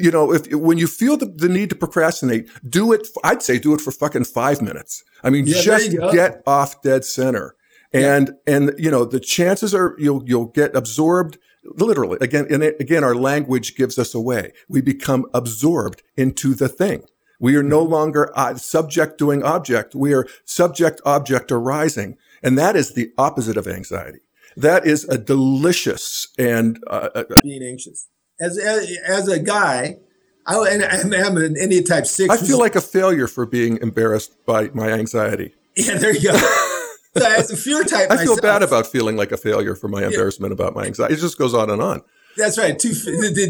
[0.00, 3.08] you know, if when you feel the, the need to procrastinate, do it.
[3.24, 5.04] I'd say do it for fucking five minutes.
[5.22, 7.54] I mean, yeah, just get off dead center.
[7.92, 8.54] And, yeah.
[8.56, 12.46] and, you know, the chances are you'll, you'll get absorbed literally again.
[12.50, 14.52] And again, our language gives us away.
[14.68, 17.04] We become absorbed into the thing.
[17.38, 17.92] We are no mm-hmm.
[17.92, 19.94] longer uh, subject doing object.
[19.94, 22.16] We are subject object arising.
[22.42, 24.20] And that is the opposite of anxiety.
[24.56, 28.08] That is a delicious and uh, uh being anxious
[28.42, 29.98] as as, as a guy,
[30.46, 32.32] I and I'm an Enneagram type six.
[32.32, 35.54] I feel like a failure for being embarrassed by my anxiety.
[35.76, 36.36] Yeah, there you go.
[37.16, 40.04] so as a fear type, I feel bad about feeling like a failure for my
[40.04, 40.54] embarrassment yeah.
[40.54, 41.14] about my anxiety.
[41.14, 42.02] It just goes on and on.
[42.36, 42.78] That's right.
[42.78, 42.92] Two,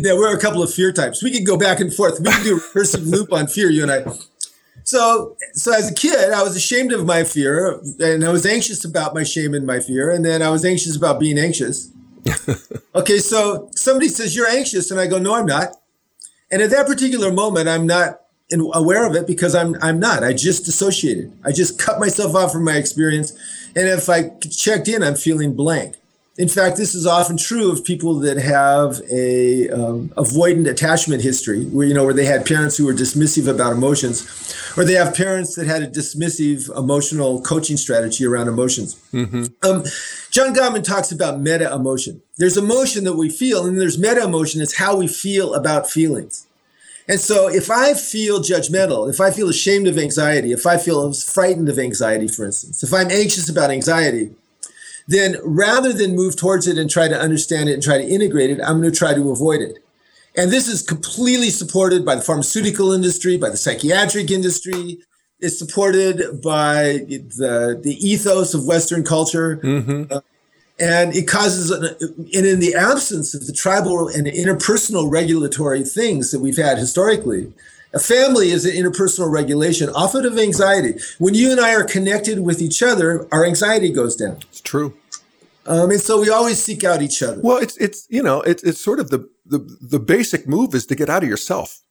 [0.03, 1.23] there were a couple of fear types.
[1.23, 2.19] We could go back and forth.
[2.21, 4.05] We can do a recursive loop on fear, you and I.
[4.85, 8.85] So, so as a kid, I was ashamed of my fear, and I was anxious
[8.85, 11.91] about my shame and my fear, and then I was anxious about being anxious.
[12.95, 15.77] okay, so somebody says you're anxious, and I go, no, I'm not.
[16.51, 18.21] And at that particular moment, I'm not
[18.75, 20.23] aware of it because I'm I'm not.
[20.23, 21.33] I just dissociated.
[21.45, 23.33] I just cut myself off from my experience,
[23.75, 25.97] and if I checked in, I'm feeling blank.
[26.39, 31.67] In fact, this is often true of people that have a um, avoidant attachment history,
[31.67, 34.27] where you know where they had parents who were dismissive about emotions,
[34.79, 38.95] or they have parents that had a dismissive emotional coaching strategy around emotions.
[39.13, 39.45] Mm-hmm.
[39.63, 39.85] Um,
[40.31, 42.23] John Gottman talks about meta emotion.
[42.39, 44.63] There's emotion that we feel, and there's meta emotion.
[44.63, 46.47] It's how we feel about feelings.
[47.09, 51.13] And so, if I feel judgmental, if I feel ashamed of anxiety, if I feel
[51.13, 54.31] frightened of anxiety, for instance, if I'm anxious about anxiety,
[55.09, 58.51] then rather than move towards it and try to understand it and try to integrate
[58.51, 59.79] it, I'm going to try to avoid it.
[60.37, 64.99] And this is completely supported by the pharmaceutical industry, by the psychiatric industry.
[65.41, 69.57] It's supported by the, the ethos of Western culture.
[69.57, 70.05] Mm-hmm.
[70.11, 70.21] Uh,
[70.81, 71.85] and it causes, an,
[72.35, 77.53] and in the absence of the tribal and interpersonal regulatory things that we've had historically,
[77.95, 80.95] A family is an interpersonal regulation, often of anxiety.
[81.19, 84.39] When you and I are connected with each other, our anxiety goes down.
[84.49, 84.95] It's true.
[85.67, 87.41] Um, and so we always seek out each other.
[87.43, 90.87] Well, it's it's you know it's it's sort of the the the basic move is
[90.87, 91.83] to get out of yourself.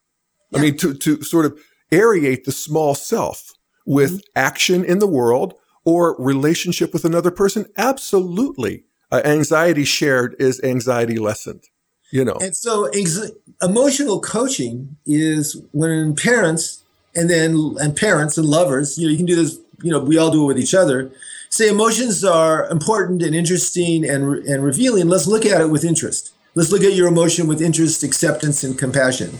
[0.49, 0.59] Yeah.
[0.59, 1.57] I mean to to sort of
[1.91, 3.51] aerate the small self
[3.85, 4.19] with mm-hmm.
[4.35, 5.53] action in the world
[5.85, 7.65] or relationship with another person.
[7.77, 11.63] Absolutely, uh, anxiety shared is anxiety lessened.
[12.11, 16.83] You know, and so ex- emotional coaching is when parents
[17.15, 18.97] and then and parents and lovers.
[18.97, 19.57] You know, you can do this.
[19.81, 21.11] You know, we all do it with each other
[21.51, 26.33] say emotions are important and interesting and, and revealing, let's look at it with interest.
[26.55, 29.37] Let's look at your emotion with interest, acceptance, and compassion.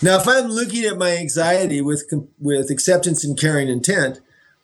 [0.00, 2.04] Now, if I'm looking at my anxiety with,
[2.38, 4.20] with acceptance and caring intent,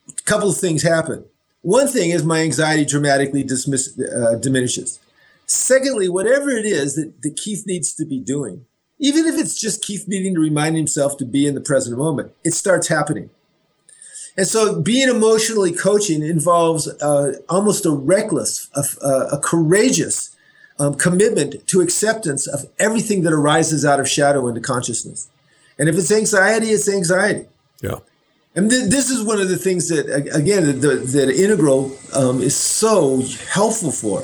[0.09, 1.25] a couple of things happen.
[1.63, 4.99] One thing is my anxiety dramatically dismiss, uh, diminishes.
[5.47, 8.67] Secondly, whatever it is that, that Keith needs to be doing,
[8.99, 12.33] even if it's just Keith needing to remind himself to be in the present moment,
[12.45, 13.31] it starts happening.
[14.37, 20.35] And so being emotionally coaching involves uh, almost a reckless, a, a courageous
[20.79, 25.29] um, commitment to acceptance of everything that arises out of shadow into consciousness.
[25.79, 27.47] And if it's anxiety, it's anxiety.
[27.81, 27.99] Yeah.
[28.57, 32.57] And th- this is one of the things that, again, that, that integral um, is
[32.57, 34.23] so helpful for.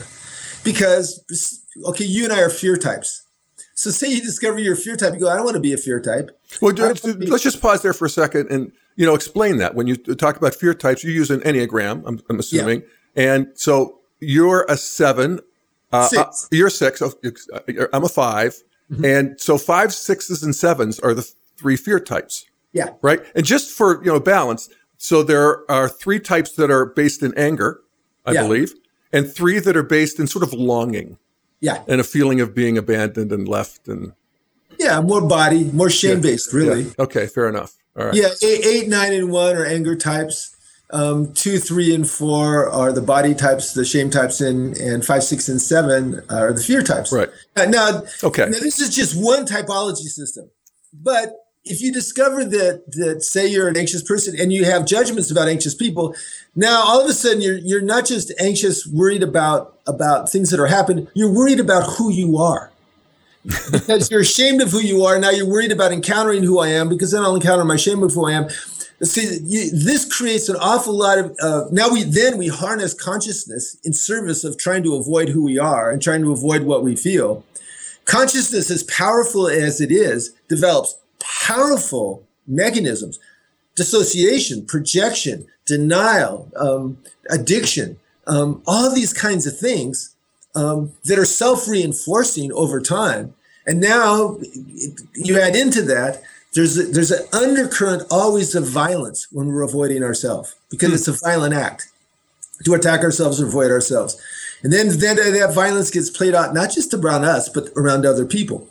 [0.64, 3.26] Because, okay, you and I are fear types.
[3.74, 5.78] So say you discover you're fear type, you go, I don't want to be a
[5.78, 6.38] fear type.
[6.60, 9.74] Well, let's just pause there for a second and you know explain that.
[9.74, 12.02] When you talk about fear types, you use an enneagram.
[12.04, 12.82] I'm, I'm assuming,
[13.14, 13.34] yeah.
[13.34, 15.40] and so you're a seven.
[15.92, 16.44] Uh, six.
[16.44, 17.00] Uh, you're six.
[17.00, 17.14] Oh,
[17.94, 19.04] I'm a 5 mm-hmm.
[19.04, 22.44] and so five, sixes, and sevens are the three fear types.
[22.72, 22.90] Yeah.
[23.00, 23.20] Right.
[23.34, 24.68] And just for you know balance,
[24.98, 27.80] so there are three types that are based in anger,
[28.26, 28.42] I yeah.
[28.42, 28.74] believe,
[29.12, 31.18] and three that are based in sort of longing.
[31.60, 31.82] Yeah.
[31.86, 34.12] And a feeling of being abandoned and left and
[34.78, 36.84] yeah, more body, more shame based, really.
[36.84, 36.92] Yeah.
[37.00, 37.74] Okay, fair enough.
[37.98, 38.14] All right.
[38.14, 40.56] Yeah, eight, eight, nine, and one are anger types.
[40.92, 45.22] Um, two, three, and four are the body types, the shame types, and and five,
[45.22, 47.12] six, and seven are the fear types.
[47.12, 47.28] Right.
[47.56, 48.44] Uh, now, okay.
[48.46, 50.50] Now this is just one typology system,
[50.92, 55.30] but if you discover that that say you're an anxious person and you have judgments
[55.30, 56.14] about anxious people,
[56.56, 60.60] now all of a sudden you're you're not just anxious, worried about about things that
[60.60, 61.08] are happening.
[61.14, 62.70] You're worried about who you are
[63.44, 65.18] because you're ashamed of who you are.
[65.18, 68.12] Now you're worried about encountering who I am because then I'll encounter my shame of
[68.12, 68.48] who I am.
[69.02, 71.36] See, you, this creates an awful lot of.
[71.42, 75.58] Uh, now we then we harness consciousness in service of trying to avoid who we
[75.58, 77.44] are and trying to avoid what we feel.
[78.04, 83.18] Consciousness, as powerful as it is, develops powerful mechanisms
[83.76, 86.98] dissociation, projection, denial, um,
[87.30, 90.14] addiction, um, all these kinds of things
[90.54, 93.34] um, that are self reinforcing over time.
[93.66, 94.38] And now
[95.14, 96.22] you add into that,
[96.54, 100.94] there's a, there's an undercurrent always of violence when we're avoiding ourselves because mm.
[100.94, 101.88] it's a violent act
[102.64, 104.20] to attack ourselves or avoid ourselves.
[104.62, 108.26] And then, then that violence gets played out not just around us, but around other
[108.26, 108.68] people.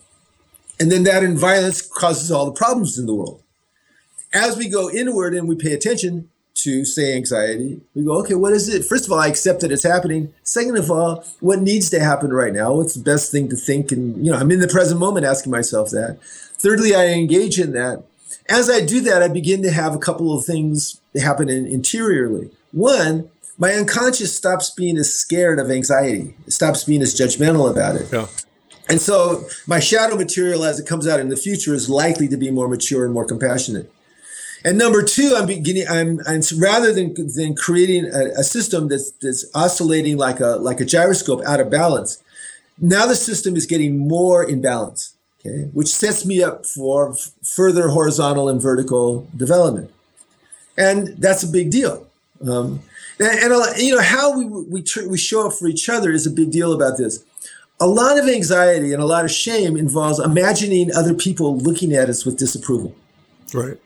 [0.80, 3.44] And then that in violence causes all the problems in the world.
[4.34, 8.54] As we go inward and we pay attention to, say, anxiety, we go, okay, what
[8.54, 8.86] is it?
[8.86, 10.34] First of all, I accept that it's happening.
[10.44, 12.74] Second of all, what needs to happen right now?
[12.74, 13.92] What's the best thing to think?
[13.92, 16.20] And, you know, I'm in the present moment asking myself that.
[16.58, 18.04] Thirdly, I engage in that.
[18.48, 22.50] As I do that, I begin to have a couple of things happen in, interiorly.
[22.72, 26.36] One, my unconscious stops being as scared of anxiety.
[26.48, 28.12] It stops being as judgmental about it.
[28.12, 28.28] Yeah.
[28.90, 32.38] And so my shadow material as it comes out in the future is likely to
[32.38, 33.92] be more mature and more compassionate.
[34.66, 35.86] And number two, I'm beginning.
[35.88, 40.82] I'm, I'm rather than than creating a, a, system that's that's oscillating like a like
[40.82, 42.22] a gyroscope out of balance.
[42.78, 47.32] Now the system is getting more in balance, okay, which sets me up for f-
[47.42, 49.92] further horizontal and vertical development,
[50.78, 52.06] and that's a big deal.
[52.42, 52.82] Um,
[53.18, 56.28] and, and, you know how we we tr- we show up for each other is
[56.28, 57.24] a big deal about this
[57.80, 62.10] a lot of anxiety and a lot of shame involves imagining other people looking at
[62.10, 62.96] us with disapproval.
[63.54, 63.78] Right.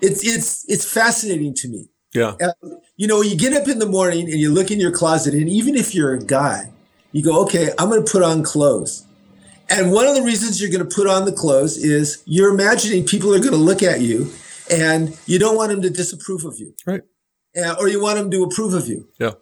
[0.00, 1.88] It's it's it's fascinating to me.
[2.12, 2.34] Yeah.
[2.40, 2.52] Uh,
[2.96, 5.48] you know, you get up in the morning and you look in your closet, and
[5.48, 6.70] even if you're a guy,
[7.12, 9.04] you go, okay, I'm going to put on clothes.
[9.70, 13.04] And one of the reasons you're going to put on the clothes is you're imagining
[13.04, 14.30] people are going to look at you,
[14.70, 17.02] and you don't want them to disapprove of you, right?
[17.56, 19.08] Uh, or you want them to approve of you.
[19.18, 19.32] Yeah.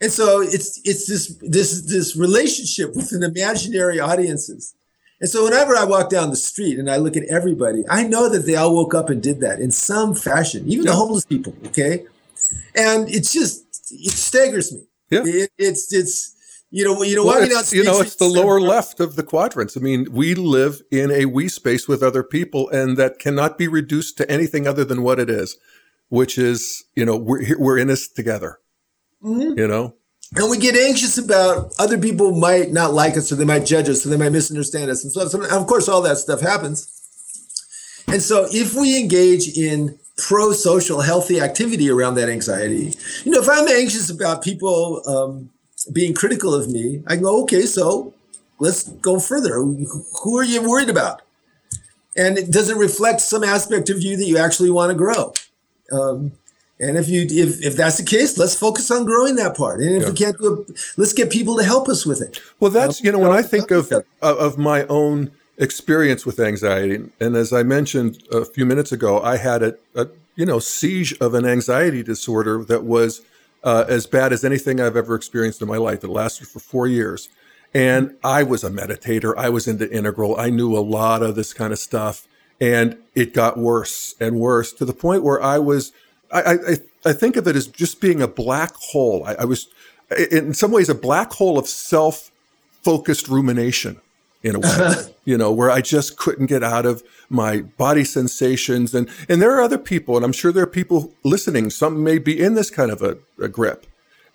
[0.00, 4.74] And so it's it's this this this relationship with an imaginary audiences.
[5.20, 8.28] And so whenever I walk down the street and I look at everybody, I know
[8.28, 10.92] that they all woke up and did that in some fashion, even yeah.
[10.92, 11.54] the homeless people.
[11.66, 12.06] Okay,
[12.74, 14.86] and it's just it staggers me.
[15.10, 16.36] Yeah, it, it's it's
[16.72, 19.24] You know, you know, well, walking it's, you know, it's the lower left of the
[19.24, 19.76] quadrants.
[19.76, 23.66] I mean, we live in a we space with other people, and that cannot be
[23.66, 25.58] reduced to anything other than what it is,
[26.10, 28.60] which is, you know, we're we're in this together.
[29.22, 29.58] Mm-hmm.
[29.58, 29.94] You know,
[30.36, 33.88] and we get anxious about other people might not like us, or they might judge
[33.88, 36.96] us, or they might misunderstand us, and so, so of course, all that stuff happens.
[38.08, 42.92] And so, if we engage in pro-social, healthy activity around that anxiety,
[43.24, 45.02] you know, if I'm anxious about people.
[45.06, 45.50] Um,
[45.92, 48.12] being critical of me, I go, okay, so
[48.58, 49.54] let's go further.
[49.54, 51.22] Who are you worried about?
[52.16, 55.32] And does it reflect some aspect of you that you actually want to grow?
[55.92, 56.32] Um,
[56.80, 59.80] and if you if, if that's the case, let's focus on growing that part.
[59.80, 60.08] And if yeah.
[60.08, 62.40] we can't do it, let's get people to help us with it.
[62.58, 67.36] Well, that's you know when I think of of my own experience with anxiety, and
[67.36, 71.34] as I mentioned a few minutes ago, I had a, a you know siege of
[71.34, 73.20] an anxiety disorder that was
[73.62, 76.02] uh, as bad as anything I've ever experienced in my life.
[76.04, 77.28] It lasted for four years.
[77.72, 79.34] And I was a meditator.
[79.36, 80.38] I was into integral.
[80.38, 82.26] I knew a lot of this kind of stuff.
[82.60, 85.92] And it got worse and worse to the point where I was,
[86.32, 89.24] I, I, I think of it as just being a black hole.
[89.24, 89.68] I, I was,
[90.30, 92.30] in some ways, a black hole of self
[92.82, 94.00] focused rumination
[94.42, 98.94] in a way, you know, where I just couldn't get out of my body sensations.
[98.94, 102.18] And, and there are other people, and I'm sure there are people listening, some may
[102.18, 103.86] be in this kind of a, a grip.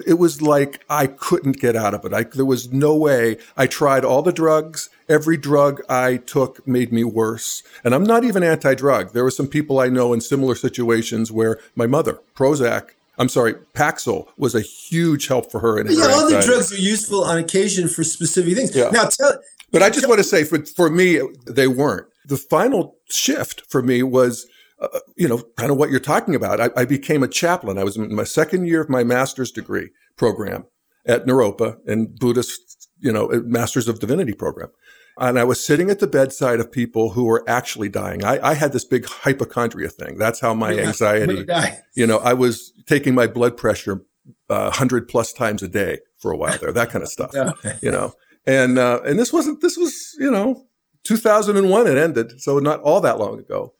[0.05, 2.13] It was like I couldn't get out of it.
[2.13, 3.37] I, there was no way.
[3.55, 4.89] I tried all the drugs.
[5.07, 7.63] Every drug I took made me worse.
[7.83, 9.13] And I'm not even anti drug.
[9.13, 13.53] There were some people I know in similar situations where my mother, Prozac, I'm sorry,
[13.73, 15.79] Paxil was a huge help for her.
[15.79, 18.75] In yeah, all the drugs are useful on occasion for specific things.
[18.75, 18.89] Yeah.
[18.89, 19.39] Now, tell,
[19.71, 22.07] but I just want to say, for for me, they weren't.
[22.25, 24.47] The final shift for me was,
[24.79, 26.59] uh, you know, kind of what you're talking about.
[26.59, 27.77] I, I, became a chaplain.
[27.77, 30.65] I was in my second year of my master's degree program
[31.05, 34.69] at Naropa and Buddhist, you know, uh, Masters of Divinity program.
[35.17, 38.25] And I was sitting at the bedside of people who were actually dying.
[38.25, 40.17] I, I had this big hypochondria thing.
[40.17, 41.45] That's how my anxiety,
[41.93, 44.03] you know, I was taking my blood pressure
[44.49, 47.33] uh, 100 plus times a day for a while there, that kind of stuff,
[47.81, 48.13] you know.
[48.47, 50.65] And uh, and this wasn't this was you know
[51.03, 53.73] 2001 it ended, so not all that long ago.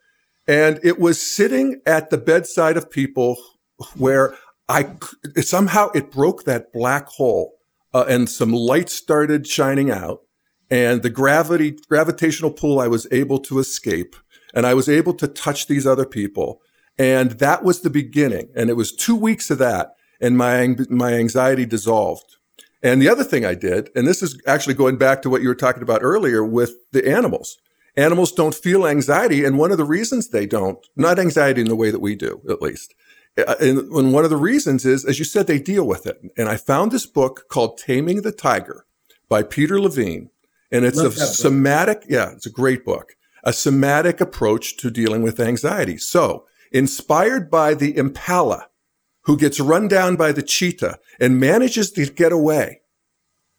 [0.47, 3.36] And it was sitting at the bedside of people
[3.97, 4.36] where
[4.69, 4.95] I
[5.41, 7.54] somehow it broke that black hole,
[7.95, 10.19] uh, and some light started shining out,
[10.69, 14.17] and the gravity gravitational pull I was able to escape,
[14.53, 16.62] and I was able to touch these other people,
[16.99, 18.49] and that was the beginning.
[18.53, 22.36] And it was two weeks of that, and my my anxiety dissolved.
[22.84, 25.47] And the other thing I did, and this is actually going back to what you
[25.47, 27.58] were talking about earlier with the animals.
[27.95, 29.45] Animals don't feel anxiety.
[29.45, 32.41] And one of the reasons they don't, not anxiety in the way that we do,
[32.49, 32.93] at least.
[33.38, 36.21] Uh, and one of the reasons is, as you said, they deal with it.
[36.38, 38.86] And I found this book called Taming the Tiger
[39.28, 40.30] by Peter Levine.
[40.71, 45.21] And it's Love a somatic, yeah, it's a great book, a somatic approach to dealing
[45.21, 45.98] with anxiety.
[45.98, 48.69] So inspired by the impala,
[49.24, 52.82] who gets run down by the cheetah and manages to get away.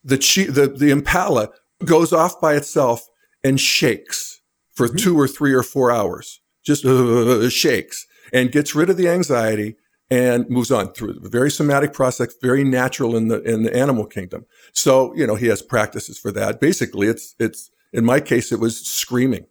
[0.05, 1.51] The, che- the, the impala
[1.85, 3.09] goes off by itself
[3.43, 4.41] and shakes
[4.73, 4.97] for mm-hmm.
[4.97, 9.77] two or three or four hours, just uh, shakes and gets rid of the anxiety
[10.11, 14.07] and moves on through a very somatic process, very natural in the, in the animal
[14.07, 14.47] kingdom.
[14.73, 16.61] So, you know, he has practices for that.
[16.61, 19.47] Basically, it's, it's, in my case, it was screaming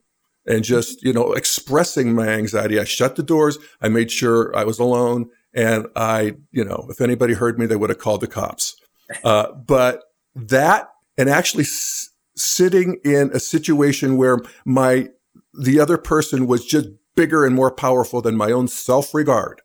[0.46, 2.80] and just, you know, expressing my anxiety.
[2.80, 3.58] I shut the doors.
[3.82, 7.76] I made sure I was alone and I, you know, if anybody heard me, they
[7.76, 8.76] would have called the cops.
[9.24, 10.04] Uh, but
[10.36, 15.10] that, and actually s- sitting in a situation where my,
[15.54, 19.62] the other person was just bigger and more powerful than my own self regard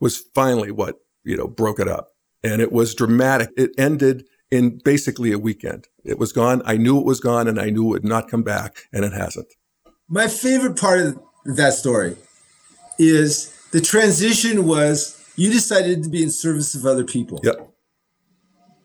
[0.00, 2.08] was finally what, you know, broke it up.
[2.42, 3.50] And it was dramatic.
[3.56, 5.88] It ended in basically a weekend.
[6.04, 6.62] It was gone.
[6.64, 9.12] I knew it was gone and I knew it would not come back and it
[9.12, 9.48] hasn't.
[10.08, 12.16] My favorite part of that story
[12.98, 17.40] is the transition was you decided to be in service of other people.
[17.42, 17.70] Yep.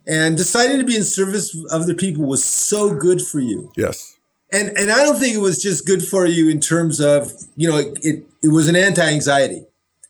[0.08, 3.72] And deciding to be in service of other people was so good for you.
[3.78, 4.11] Yes.
[4.52, 7.70] And and I don't think it was just good for you in terms of, you
[7.70, 9.64] know, it, it, it was an anti-anxiety.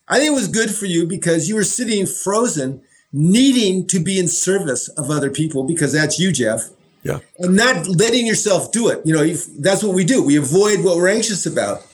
[0.08, 4.18] I think it was good for you because you were sitting frozen, needing to be
[4.18, 6.70] in service of other people because that's you, Jeff.
[7.04, 7.18] Yeah.
[7.38, 9.00] And not letting yourself do it.
[9.04, 10.22] You know, that's what we do.
[10.22, 11.84] We avoid what we're anxious about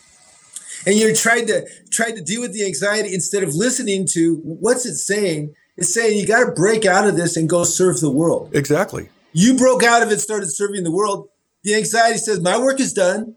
[0.86, 4.86] and you're trying to trying to deal with the anxiety instead of listening to what's
[4.86, 8.10] it saying it's saying you got to break out of this and go serve the
[8.10, 11.28] world exactly you broke out of it started serving the world
[11.68, 13.34] the anxiety says my work is done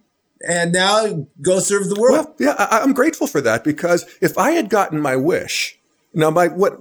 [0.48, 4.38] and now go serve the world well yeah I, i'm grateful for that because if
[4.38, 5.78] i had gotten my wish
[6.14, 6.74] Now, my what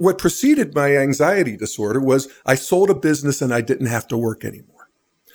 [0.00, 4.16] what preceded my anxiety disorder was I sold a business and I didn't have to
[4.16, 4.88] work anymore.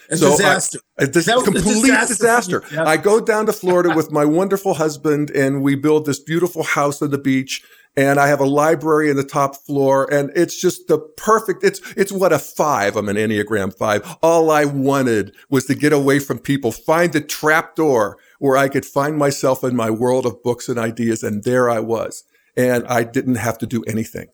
[0.09, 0.79] A so disaster.
[0.97, 2.15] I, a dis- complete disaster.
[2.15, 2.63] disaster.
[2.71, 2.85] Yeah.
[2.85, 7.01] I go down to Florida with my wonderful husband and we build this beautiful house
[7.01, 7.63] on the beach
[7.95, 11.81] and I have a library in the top floor and it's just the perfect, it's,
[11.97, 12.95] it's what a five.
[12.95, 14.17] I'm an Enneagram five.
[14.21, 18.69] All I wanted was to get away from people, find the trap door where I
[18.69, 21.21] could find myself in my world of books and ideas.
[21.21, 22.23] And there I was.
[22.55, 24.27] And I didn't have to do anything.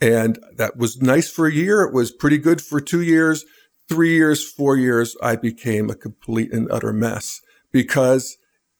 [0.00, 1.82] And that was nice for a year.
[1.82, 3.44] It was pretty good for two years,
[3.88, 5.16] three years, four years.
[5.22, 7.40] I became a complete and utter mess
[7.72, 8.38] because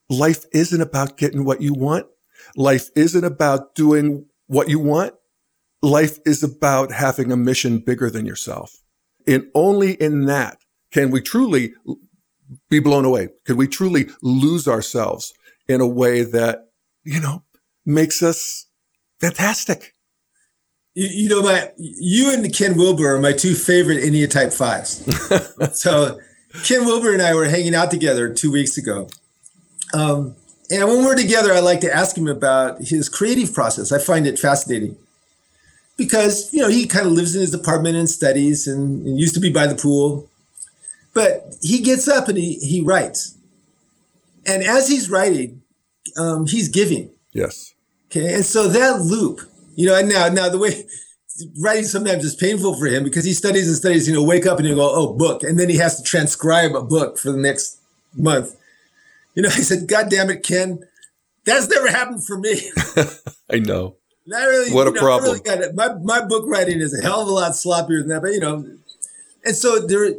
[0.08, 2.06] life isn't about getting what you want.
[2.58, 5.14] Life isn't about doing what you want.
[5.80, 8.82] Life is about having a mission bigger than yourself.
[9.28, 10.58] And only in that
[10.90, 11.74] can we truly
[12.68, 13.28] be blown away.
[13.44, 15.32] Can we truly lose ourselves
[15.68, 16.70] in a way that,
[17.04, 17.44] you know,
[17.86, 18.66] makes us
[19.20, 19.94] fantastic?
[20.94, 25.04] You, you know, my you and Ken Wilber are my two favorite Enneatype Fives.
[25.80, 26.18] so
[26.64, 29.08] Ken Wilber and I were hanging out together two weeks ago.
[29.94, 30.34] Um,
[30.70, 33.90] and when we're together, I like to ask him about his creative process.
[33.92, 34.96] I find it fascinating
[35.96, 39.34] because, you know, he kind of lives in his apartment and studies and, and used
[39.34, 40.28] to be by the pool.
[41.14, 43.34] But he gets up and he, he writes.
[44.46, 45.62] And as he's writing,
[46.16, 47.10] um, he's giving.
[47.32, 47.74] Yes.
[48.10, 48.34] Okay.
[48.34, 49.40] And so that loop,
[49.74, 50.84] you know, and now, now the way
[51.60, 54.58] writing sometimes is painful for him because he studies and studies, you know, wake up
[54.58, 55.42] and he'll go, oh, book.
[55.42, 57.78] And then he has to transcribe a book for the next
[58.14, 58.56] month.
[59.34, 60.80] You know, I said, God damn it, Ken,
[61.44, 62.70] that's never happened for me.
[63.50, 63.96] I know.
[64.34, 65.40] I really, what a know, problem.
[65.46, 68.32] Really my, my book writing is a hell of a lot sloppier than that, but
[68.32, 68.66] you know,
[69.44, 70.16] and so there,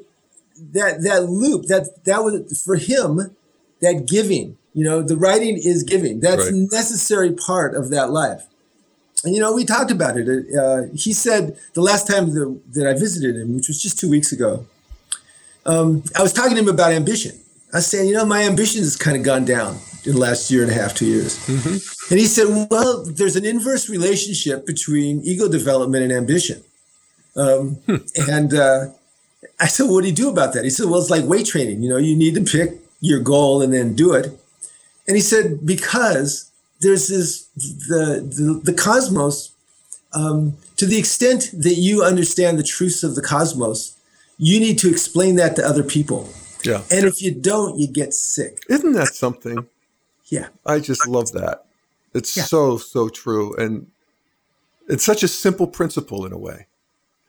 [0.71, 3.35] that, that loop, that, that was for him,
[3.81, 6.19] that giving, you know, the writing is giving.
[6.19, 6.53] That's right.
[6.53, 8.47] a necessary part of that life.
[9.23, 10.27] And, you know, we talked about it.
[10.55, 14.09] Uh, he said the last time the, that I visited him, which was just two
[14.09, 14.65] weeks ago,
[15.65, 17.39] um, I was talking to him about ambition.
[17.71, 20.49] I was saying, you know, my ambition has kind of gone down in the last
[20.49, 21.37] year and a half, two years.
[21.45, 22.13] Mm-hmm.
[22.13, 26.63] And he said, well, there's an inverse relationship between ego development and ambition.
[27.35, 27.97] Um, hmm.
[28.27, 28.87] And uh,
[29.59, 30.63] I said, what do you do about that?
[30.63, 31.83] He said, well, it's like weight training.
[31.83, 34.25] You know, you need to pick your goal and then do it.
[35.07, 36.49] And he said, because
[36.81, 37.45] there's this,
[37.87, 39.51] the, the, the cosmos,
[40.13, 43.95] um, to the extent that you understand the truths of the cosmos,
[44.37, 46.29] you need to explain that to other people.
[46.63, 46.81] Yeah.
[46.91, 48.63] And if you don't, you get sick.
[48.69, 49.67] Isn't that something?
[50.25, 50.47] yeah.
[50.65, 51.65] I just love that.
[52.13, 52.43] It's yeah.
[52.43, 53.55] so, so true.
[53.55, 53.87] And
[54.87, 56.67] it's such a simple principle in a way.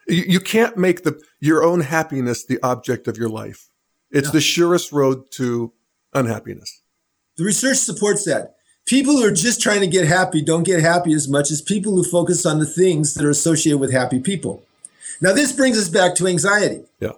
[0.08, 3.68] You, you can't make the your own happiness the object of your life.
[4.10, 4.32] It's no.
[4.32, 5.72] the surest road to
[6.14, 6.82] unhappiness.
[7.36, 8.56] The research supports that.
[8.86, 11.92] People who are just trying to get happy don't get happy as much as people
[11.92, 14.64] who focus on the things that are associated with happy people.
[15.20, 16.82] Now, this brings us back to anxiety.
[16.98, 17.12] Yeah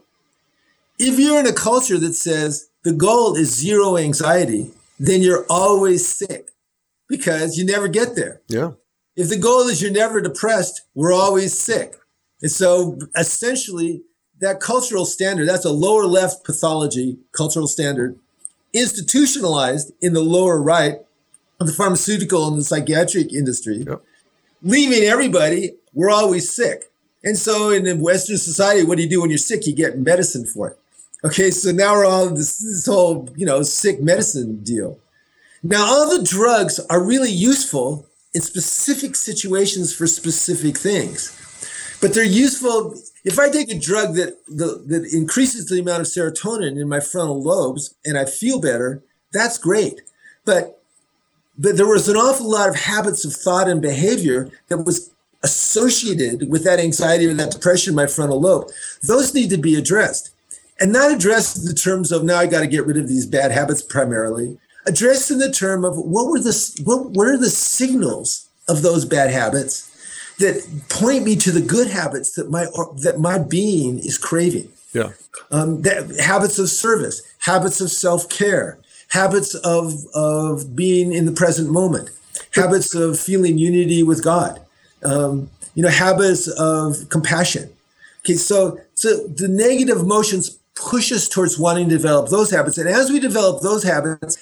[1.03, 6.07] if you're in a culture that says the goal is zero anxiety, then you're always
[6.07, 6.51] sick
[7.09, 8.41] because you never get there.
[8.49, 8.73] Yeah.
[9.17, 11.97] If the goal is you're never depressed, we're always sick.
[12.41, 14.03] And so essentially,
[14.41, 18.19] that cultural standard, that's a lower left pathology, cultural standard,
[18.73, 20.99] institutionalized in the lower right
[21.61, 24.03] of the pharmaceutical and the psychiatric industry, yep.
[24.63, 26.85] leaving everybody, we're always sick.
[27.23, 29.67] And so in Western society, what do you do when you're sick?
[29.67, 30.79] You get medicine for it.
[31.25, 34.99] Okay, so now we're on this, this whole, you know, sick medicine deal.
[35.63, 41.31] Now, all the drugs are really useful in specific situations for specific things,
[42.01, 42.97] but they're useful.
[43.25, 46.99] If I take a drug that the, that increases the amount of serotonin in my
[46.99, 50.01] frontal lobes and I feel better, that's great.
[50.45, 50.83] But
[51.57, 55.11] but there was an awful lot of habits of thought and behavior that was
[55.45, 58.71] associated with that anxiety or that depression in my frontal lobe.
[59.03, 60.32] Those need to be addressed
[60.83, 63.25] and not addressed in the terms of now I got to get rid of these
[63.25, 64.59] bad habits primarily.
[64.85, 69.05] Addressed in the term of what were the what, what are the signals of those
[69.05, 69.89] bad habits
[70.41, 72.67] that point me to the good habits that my
[73.03, 74.69] that my being is craving.
[74.93, 75.13] Yeah.
[75.53, 78.77] Um, that habits of service, habits of self care,
[79.11, 82.11] habits of of being in the present moment,
[82.55, 84.61] habits of feeling unity with God,
[85.05, 87.71] um, you know, habits of compassion.
[88.25, 92.79] Okay, so so the negative emotions push us towards wanting to develop those habits.
[92.79, 94.39] And as we develop those habits,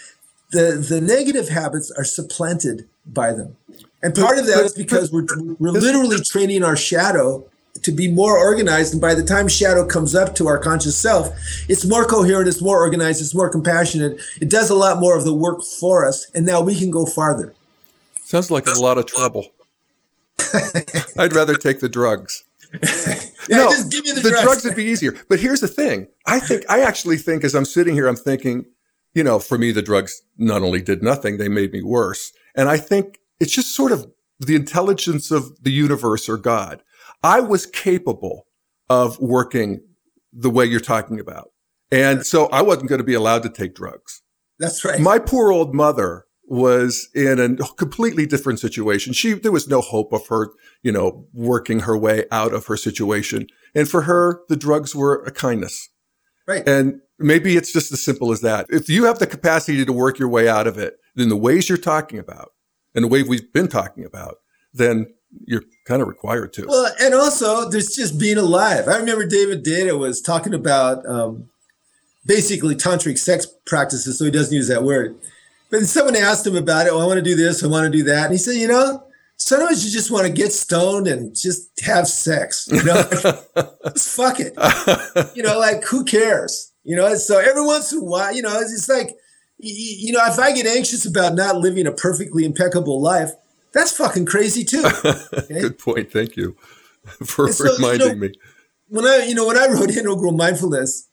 [0.50, 3.56] the, the negative habits are supplanted by them.
[4.02, 5.26] And part of that is because we're,
[5.58, 7.46] we're literally training our shadow
[7.82, 8.92] to be more organized.
[8.92, 11.28] And by the time shadow comes up to our conscious self,
[11.68, 14.20] it's more coherent, it's more organized, it's more compassionate.
[14.40, 16.30] It does a lot more of the work for us.
[16.34, 17.54] And now we can go farther.
[18.24, 19.48] Sounds like a lot of trouble.
[21.18, 22.44] I'd rather take the drugs.
[22.72, 24.44] Yeah, no, just give me the, the drugs.
[24.44, 25.16] drugs would be easier.
[25.28, 26.08] But here's the thing.
[26.26, 28.64] I think I actually think as I'm sitting here, I'm thinking,
[29.14, 32.32] you know, for me, the drugs not only did nothing, they made me worse.
[32.54, 36.82] And I think it's just sort of the intelligence of the universe or God.
[37.22, 38.46] I was capable
[38.88, 39.80] of working
[40.32, 41.50] the way you're talking about.
[41.92, 44.22] And so I wasn't going to be allowed to take drugs.
[44.58, 45.00] That's right.
[45.00, 49.12] My poor old mother was in a completely different situation.
[49.12, 50.50] She, there was no hope of her,
[50.82, 53.46] you know, working her way out of her situation.
[53.72, 55.88] And for her, the drugs were a kindness.
[56.48, 56.68] Right.
[56.68, 58.66] And maybe it's just as simple as that.
[58.68, 61.68] If you have the capacity to work your way out of it in the ways
[61.68, 62.48] you're talking about
[62.96, 64.38] and the way we've been talking about,
[64.74, 65.06] then
[65.46, 66.66] you're kind of required to.
[66.66, 68.88] Well, and also there's just being alive.
[68.88, 71.48] I remember David Deida was talking about um,
[72.26, 75.16] basically tantric sex practices, so he doesn't use that word.
[75.70, 76.92] But someone asked him about it.
[76.92, 77.62] Oh, I want to do this.
[77.62, 78.24] I want to do that.
[78.24, 79.04] And he said, you know,
[79.36, 82.68] sometimes you just want to get stoned and just have sex.
[82.70, 83.02] You know,
[83.92, 84.54] just fuck it.
[85.36, 86.72] You know, like who cares?
[86.82, 89.10] You know, so every once in a while, you know, it's like,
[89.58, 93.30] you know, if I get anxious about not living a perfectly impeccable life,
[93.72, 94.82] that's fucking crazy too.
[95.32, 95.60] Okay?
[95.60, 96.10] Good point.
[96.10, 96.56] Thank you
[97.24, 98.32] for so, reminding you know, me.
[98.88, 101.08] When I, you know, when I wrote Integral Mindfulness,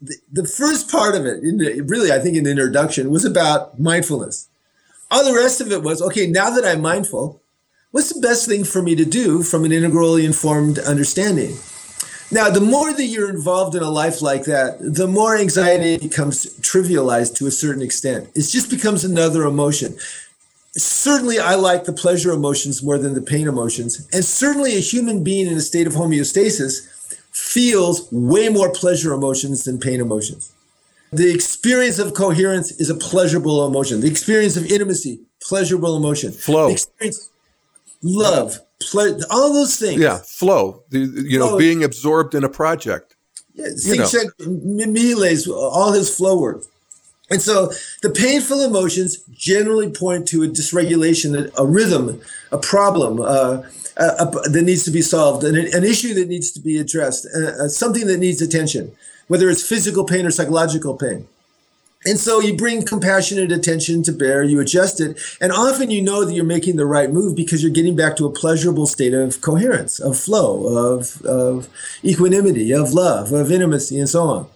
[0.00, 1.40] the, first part of it,
[1.88, 4.48] really, I think in the introduction, was about mindfulness.
[5.10, 7.40] All the rest of it was okay, now that I'm mindful,
[7.92, 11.56] what's the best thing for me to do from an integrally informed understanding?
[12.30, 16.44] Now, the more that you're involved in a life like that, the more anxiety becomes
[16.58, 18.28] trivialized to a certain extent.
[18.34, 19.96] It just becomes another emotion.
[20.72, 24.08] Certainly, I like the pleasure emotions more than the pain emotions.
[24.12, 26.95] And certainly, a human being in a state of homeostasis
[27.56, 30.52] feels way more pleasure emotions than pain emotions.
[31.10, 34.02] The experience of coherence is a pleasurable emotion.
[34.02, 36.32] The experience of intimacy, pleasurable emotion.
[36.32, 36.68] Flow.
[36.68, 37.30] Experience
[38.02, 38.58] love,
[38.90, 40.02] ple- all those things.
[40.02, 40.82] Yeah, flow.
[40.90, 43.16] The, you know, being absorbed in a project.
[43.54, 43.68] Yeah,
[44.38, 46.62] Mihaly's, all his flow work.
[47.28, 47.72] And so
[48.02, 52.20] the painful emotions generally point to a dysregulation, a, a rhythm,
[52.52, 53.62] a problem, uh,
[53.96, 58.06] that needs to be solved, an, an, issue that needs to be addressed, uh, something
[58.06, 58.92] that needs attention,
[59.28, 61.26] whether it's physical pain or psychological pain.
[62.04, 66.24] And so you bring compassionate attention to bear, you adjust it, and often you know
[66.24, 69.40] that you're making the right move because you're getting back to a pleasurable state of
[69.40, 71.68] coherence, of flow, of, of
[72.04, 74.46] equanimity, of love, of intimacy, and so on.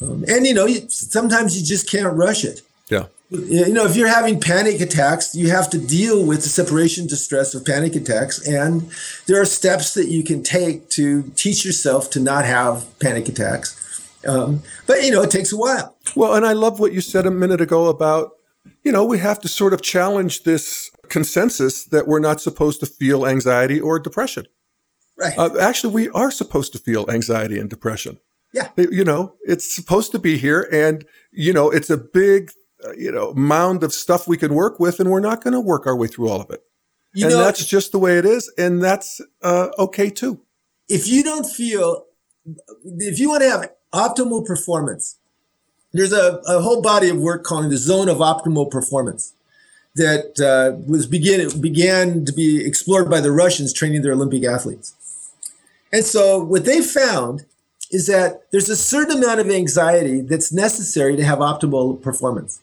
[0.00, 2.62] Um, and you know, you, sometimes you just can't rush it.
[2.88, 3.06] Yeah.
[3.30, 7.54] You know, if you're having panic attacks, you have to deal with the separation distress
[7.54, 8.46] of panic attacks.
[8.48, 8.90] And
[9.26, 13.76] there are steps that you can take to teach yourself to not have panic attacks.
[14.26, 15.94] Um, but, you know, it takes a while.
[16.16, 18.32] Well, and I love what you said a minute ago about,
[18.82, 22.86] you know, we have to sort of challenge this consensus that we're not supposed to
[22.86, 24.46] feel anxiety or depression.
[25.18, 25.36] Right.
[25.36, 28.20] Uh, actually, we are supposed to feel anxiety and depression.
[28.52, 28.68] Yeah.
[28.76, 30.68] You know, it's supposed to be here.
[30.72, 32.50] And, you know, it's a big
[32.84, 35.60] uh, you know, mound of stuff we can work with, and we're not going to
[35.60, 36.62] work our way through all of it.
[37.12, 40.40] You and know, that's just the way it is, and that's uh, okay too.
[40.88, 42.04] If you don't feel,
[42.84, 45.16] if you want to have optimal performance,
[45.92, 49.32] there's a, a whole body of work called the zone of optimal performance
[49.96, 54.94] that uh, was begin began to be explored by the Russians training their Olympic athletes.
[55.92, 57.46] And so what they found
[57.90, 62.60] is that there's a certain amount of anxiety that's necessary to have optimal performance.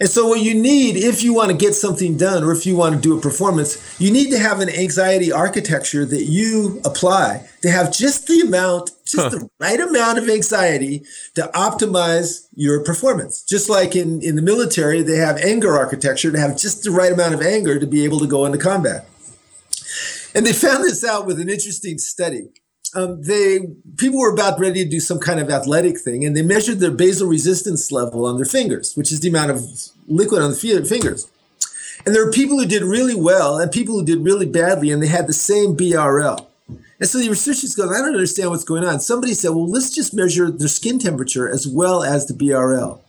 [0.00, 2.76] And so, what you need, if you want to get something done or if you
[2.76, 7.48] want to do a performance, you need to have an anxiety architecture that you apply
[7.60, 9.28] to have just the amount, just huh.
[9.28, 11.04] the right amount of anxiety
[11.36, 13.44] to optimize your performance.
[13.44, 17.12] Just like in, in the military, they have anger architecture to have just the right
[17.12, 19.06] amount of anger to be able to go into combat.
[20.34, 22.48] And they found this out with an interesting study
[22.94, 23.60] um, they
[23.96, 26.90] people were about ready to do some kind of athletic thing, and they measured their
[26.90, 29.62] basal resistance level on their fingers, which is the amount of
[30.06, 31.30] liquid on the fingers.
[32.04, 35.02] And there were people who did really well and people who did really badly, and
[35.02, 36.46] they had the same BRL.
[36.98, 39.00] And so the researchers go, I don't understand what's going on.
[39.00, 43.00] Somebody said, well, let's just measure their skin temperature as well as the BRL.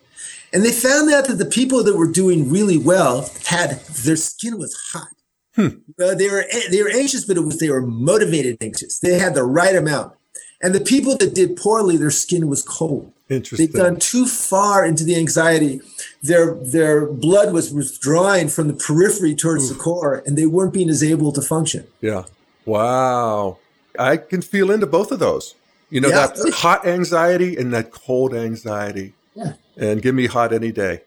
[0.51, 4.57] And they found out that the people that were doing really well had their skin
[4.57, 5.09] was hot.
[5.55, 5.67] Hmm.
[6.01, 8.99] Uh, they were they were anxious, but it was they were motivated anxious.
[8.99, 10.13] They had the right amount.
[10.61, 13.11] And the people that did poorly, their skin was cold.
[13.29, 13.67] Interesting.
[13.67, 15.81] They'd gone too far into the anxiety.
[16.21, 19.77] Their their blood was withdrawing from the periphery towards Oof.
[19.77, 21.87] the core, and they weren't being as able to function.
[22.01, 22.23] Yeah.
[22.65, 23.59] Wow.
[23.99, 25.55] I can feel into both of those.
[25.89, 26.27] You know, yeah.
[26.27, 29.13] that hot anxiety and that cold anxiety.
[29.35, 29.53] Yeah.
[29.77, 31.01] And give me hot any day.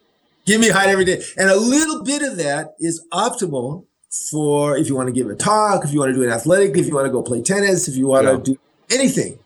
[0.44, 1.22] Give me hot every day.
[1.36, 5.34] And a little bit of that is optimal for if you want to give a
[5.34, 7.88] talk, if you want to do an athletic, if you want to go play tennis,
[7.88, 8.32] if you want yeah.
[8.32, 8.58] to do
[8.90, 9.38] anything,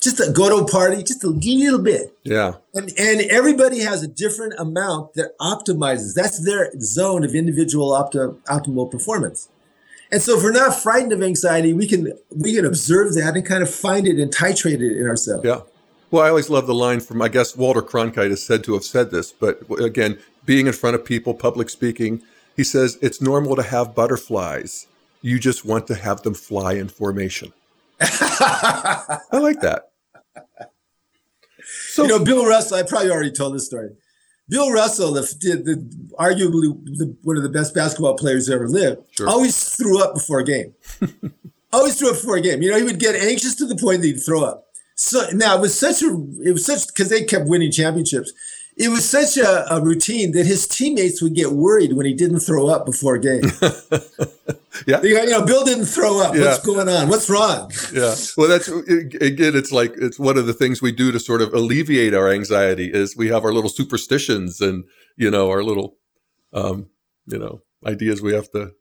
[0.00, 2.16] just to go to a party, just a little bit.
[2.22, 2.54] Yeah.
[2.74, 6.14] And, and everybody has a different amount that optimizes.
[6.14, 9.48] That's their zone of individual opti- optimal performance.
[10.10, 13.44] And so if we're not frightened of anxiety, we can we can observe that and
[13.44, 15.44] kind of find it and titrate it in ourselves.
[15.44, 15.62] Yeah.
[16.12, 18.84] Well, I always love the line from I guess Walter Cronkite is said to have
[18.84, 22.22] said this, but again, being in front of people, public speaking,
[22.56, 24.86] he says it's normal to have butterflies.
[25.22, 27.52] You just want to have them fly in formation.
[28.00, 29.90] I like that.
[31.88, 33.90] So, you know, Bill Russell, I probably already told this story.
[34.48, 39.28] Bill Russell, the, the arguably the, one of the best basketball players ever lived, sure.
[39.28, 40.74] always threw up before a game.
[41.72, 42.62] always threw up before a game.
[42.62, 44.66] You know, he would get anxious to the point that he'd throw up.
[44.94, 46.06] So now it was such a,
[46.44, 48.32] it was such because they kept winning championships
[48.76, 52.40] it was such a, a, routine that his teammates would get worried when he didn't
[52.40, 53.44] throw up before a game.
[54.86, 56.34] yeah, you know, Bill didn't throw up.
[56.34, 56.42] Yeah.
[56.42, 57.08] What's going on?
[57.08, 57.72] What's wrong?
[57.92, 61.40] Yeah, well, that's again, it's like it's one of the things we do to sort
[61.40, 64.84] of alleviate our anxiety is we have our little superstitions and
[65.16, 65.96] you know our little,
[66.52, 66.90] um,
[67.26, 68.72] you know, ideas we have to.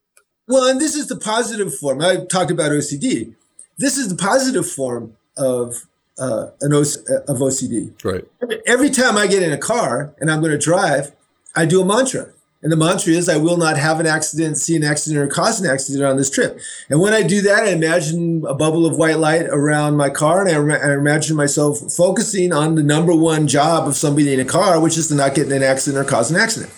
[0.47, 2.01] Well, and this is the positive form.
[2.01, 3.33] I talked about OCD.
[3.77, 5.85] This is the positive form of
[6.17, 7.93] uh, an o- of OCD.
[8.03, 8.25] Right.
[8.65, 11.11] Every time I get in a car and I'm going to drive,
[11.55, 12.31] I do a mantra.
[12.65, 15.61] And the mantra is, I will not have an accident, see an accident, or cause
[15.61, 16.59] an accident on this trip.
[16.89, 20.41] And when I do that, I imagine a bubble of white light around my car,
[20.41, 24.39] and I, re- I imagine myself focusing on the number one job of somebody in
[24.39, 26.73] a car, which is to not get in an accident or cause an accident.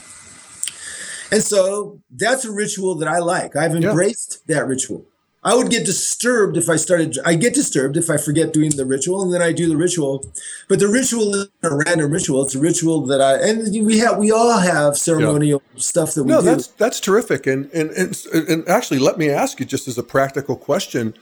[1.31, 3.55] And so that's a ritual that I like.
[3.55, 4.57] I've embraced yeah.
[4.57, 5.05] that ritual.
[5.47, 7.17] I would get disturbed if I started.
[7.25, 10.25] I get disturbed if I forget doing the ritual, and then I do the ritual.
[10.67, 12.43] But the ritual is a random ritual.
[12.43, 14.17] It's a ritual that I and we have.
[14.17, 15.79] We all have ceremonial yeah.
[15.79, 16.47] stuff that we no, do.
[16.47, 17.47] that's that's terrific.
[17.47, 21.13] And, and and and actually, let me ask you just as a practical question.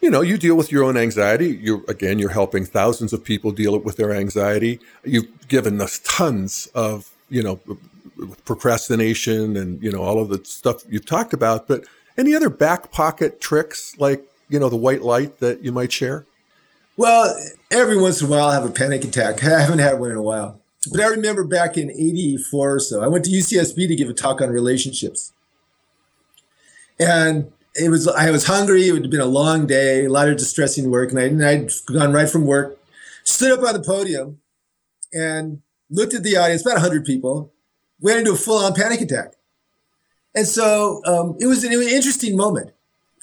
[0.00, 1.58] You know, you deal with your own anxiety.
[1.60, 4.80] You again, you're helping thousands of people deal with their anxiety.
[5.04, 7.60] You've given us tons of you know
[8.46, 11.84] procrastination and you know all of the stuff you've talked about, but
[12.18, 16.26] any other back pocket tricks like, you know, the white light that you might share?
[16.96, 17.34] Well,
[17.70, 19.42] every once in a while I have a panic attack.
[19.44, 20.60] I haven't had one in a while.
[20.90, 24.14] But I remember back in 84 or so, I went to UCSB to give a
[24.14, 25.32] talk on relationships.
[26.98, 28.88] And it was I was hungry.
[28.88, 31.70] It had been a long day, a lot of distressing work, and, I, and I'd
[31.86, 32.78] gone right from work.
[33.22, 34.40] Stood up on the podium
[35.12, 37.52] and looked at the audience, about 100 people,
[38.00, 39.34] went into a full-on panic attack.
[40.34, 42.72] And so um, it, was an, it was an interesting moment.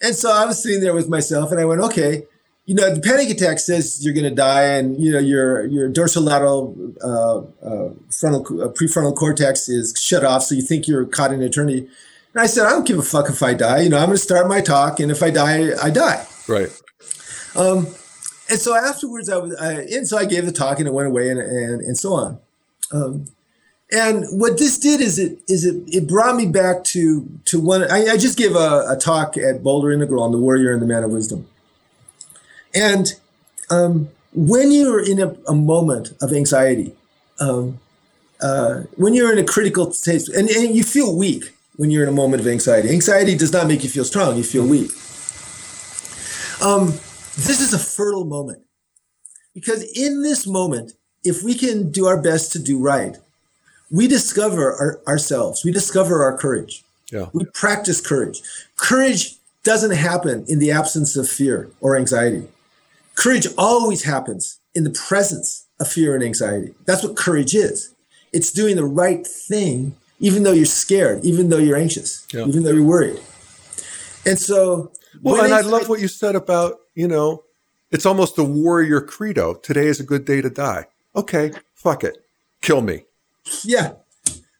[0.01, 2.23] And so I was sitting there with myself and I went, okay,
[2.65, 5.89] you know, the panic attack says you're going to die and, you know, your, your
[5.89, 10.43] dorsolateral uh, uh, frontal, uh, prefrontal cortex is shut off.
[10.43, 11.87] So you think you're caught in eternity.
[12.33, 13.81] And I said, I don't give a fuck if I die.
[13.81, 14.99] You know, I'm going to start my talk.
[14.99, 16.25] And if I die, I die.
[16.47, 16.69] Right.
[17.55, 17.87] Um,
[18.49, 21.07] and so afterwards, I was, I, and so I gave the talk and it went
[21.07, 22.39] away and, and, and so on.
[22.91, 23.25] Um,
[23.95, 27.89] and what this did is it is it it brought me back to to one.
[27.89, 30.85] I, I just gave a, a, talk at Boulder Integral on the warrior and the
[30.85, 31.47] man of wisdom.
[32.73, 33.13] And
[33.69, 36.93] um, when you're in a, a moment of anxiety,
[37.39, 37.79] um,
[38.41, 42.09] uh, when you're in a critical state, and, and you feel weak when you're in
[42.09, 42.89] a moment of anxiety.
[42.89, 44.91] Anxiety does not make you feel strong; you feel weak.
[46.61, 46.87] Um,
[47.37, 48.61] this is a fertile moment
[49.53, 50.91] because in this moment,
[51.23, 53.17] if we can do our best to do right,
[53.91, 55.63] we discover our, ourselves.
[55.63, 56.83] We discover our courage.
[57.11, 57.27] Yeah.
[57.33, 58.41] We practice courage.
[58.77, 62.47] Courage doesn't happen in the absence of fear or anxiety.
[63.15, 66.73] Courage always happens in the presence of fear and anxiety.
[66.85, 67.93] That's what courage is.
[68.33, 72.45] It's doing the right thing, even though you're scared, even though you're anxious, yeah.
[72.45, 73.19] even though you're worried.
[74.25, 77.43] And so, well, and I love what you said about, you know,
[77.91, 79.53] it's almost the warrior credo.
[79.53, 80.87] Today is a good day to die.
[81.15, 82.17] Okay, fuck it.
[82.61, 83.04] Kill me.
[83.63, 83.93] Yeah.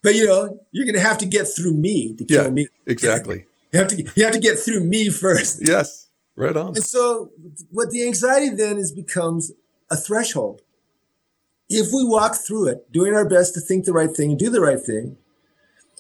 [0.04, 2.68] But you know, you're gonna have to get through me to kill yeah, me.
[2.86, 3.46] Exactly.
[3.74, 5.68] You have to you have to get through me first.
[5.68, 6.08] Yes.
[6.38, 6.68] Right on.
[6.68, 7.32] And so
[7.72, 9.52] what the anxiety then is becomes
[9.92, 10.62] a threshold.
[11.70, 14.50] If we walk through it, doing our best to think the right thing and do
[14.50, 15.18] the right thing,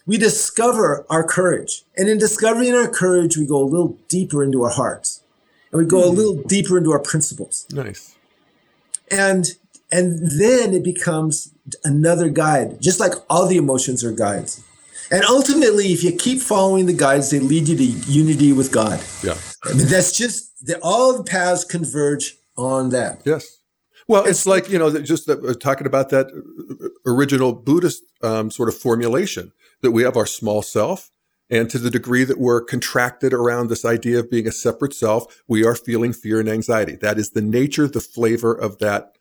[0.05, 1.83] we discover our courage.
[1.97, 5.23] And in discovering our courage, we go a little deeper into our hearts.
[5.71, 6.05] And we go mm.
[6.05, 6.15] a hmm.
[6.15, 7.65] little deeper into our principles.
[7.71, 8.15] Nice.
[9.09, 9.53] And
[9.91, 11.53] and then it becomes
[11.83, 14.63] another guide, just like all the emotions are guides.
[15.11, 18.99] And ultimately, if you keep following the guides, they lead you to unity with God.
[19.23, 19.37] Yeah.
[19.63, 23.21] I mean, that's just the, all the paths converge on that.
[23.25, 23.59] Yes.
[24.07, 26.27] Well, it's, it's like, you know, just uh, talking about that
[27.05, 29.51] original Buddhist um, sort of formulation
[29.81, 31.11] that we have our small self
[31.49, 35.43] And to the degree that we're contracted around this idea of being a separate self,
[35.47, 36.95] we are feeling fear and anxiety.
[36.95, 39.15] That is the nature, the flavor of that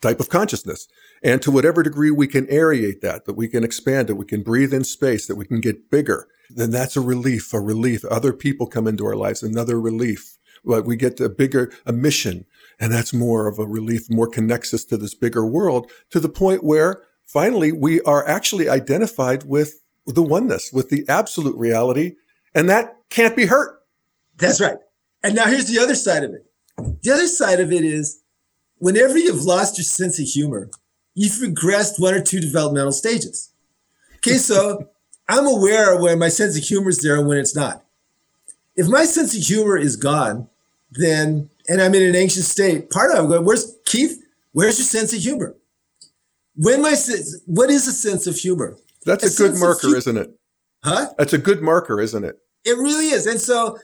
[0.00, 0.88] type of consciousness.
[1.22, 4.42] And to whatever degree we can aerate that, that we can expand it, we can
[4.42, 8.04] breathe in space, that we can get bigger, then that's a relief, a relief.
[8.06, 10.36] Other people come into our lives, another relief.
[10.64, 12.44] But we get a bigger, a mission.
[12.78, 16.28] And that's more of a relief, more connects us to this bigger world to the
[16.28, 22.16] point where finally we are actually identified with the oneness, with the absolute reality.
[22.54, 23.80] And that can't be hurt.
[24.36, 24.78] That's right.
[25.22, 26.46] And now here's the other side of it.
[27.02, 28.22] The other side of it is
[28.78, 30.70] whenever you've lost your sense of humor,
[31.14, 33.50] you've regressed one or two developmental stages.
[34.16, 34.88] Okay, so
[35.28, 37.84] I'm aware when my sense of humor is there and when it's not.
[38.76, 40.48] If my sense of humor is gone,
[40.92, 44.22] then and I'm in an anxious state, part of it, I'm going, where's Keith?
[44.52, 45.54] Where's your sense of humor?
[46.56, 46.94] When my
[47.46, 48.76] what is a sense of humor?
[49.06, 50.36] That's a, a good marker, isn't it?
[50.82, 51.10] Huh?
[51.16, 52.38] That's a good marker, isn't it?
[52.64, 53.26] It really is.
[53.26, 53.78] And so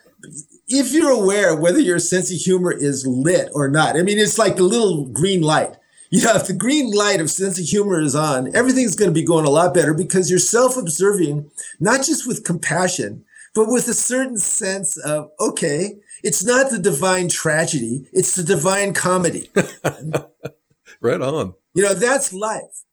[0.68, 4.39] if you're aware whether your sense of humor is lit or not, I mean, it's
[4.39, 5.77] like the little green light.
[6.11, 9.14] You know, if the green light of sense of humor is on, everything's going to
[9.14, 11.50] be going a lot better because you're self observing,
[11.80, 17.28] not just with compassion, but with a certain sense of, okay, it's not the divine
[17.28, 19.50] tragedy, it's the divine comedy.
[21.00, 21.54] right on.
[21.74, 22.84] You know, that's life.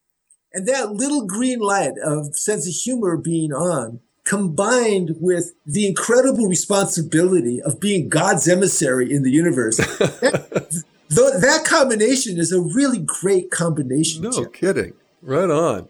[0.53, 6.47] And that little green light of sense of humor being on, combined with the incredible
[6.47, 10.83] responsibility of being God's emissary in the universe, that,
[11.15, 14.23] that combination is a really great combination.
[14.23, 14.51] No Jim.
[14.51, 14.93] kidding.
[15.21, 15.89] Right on.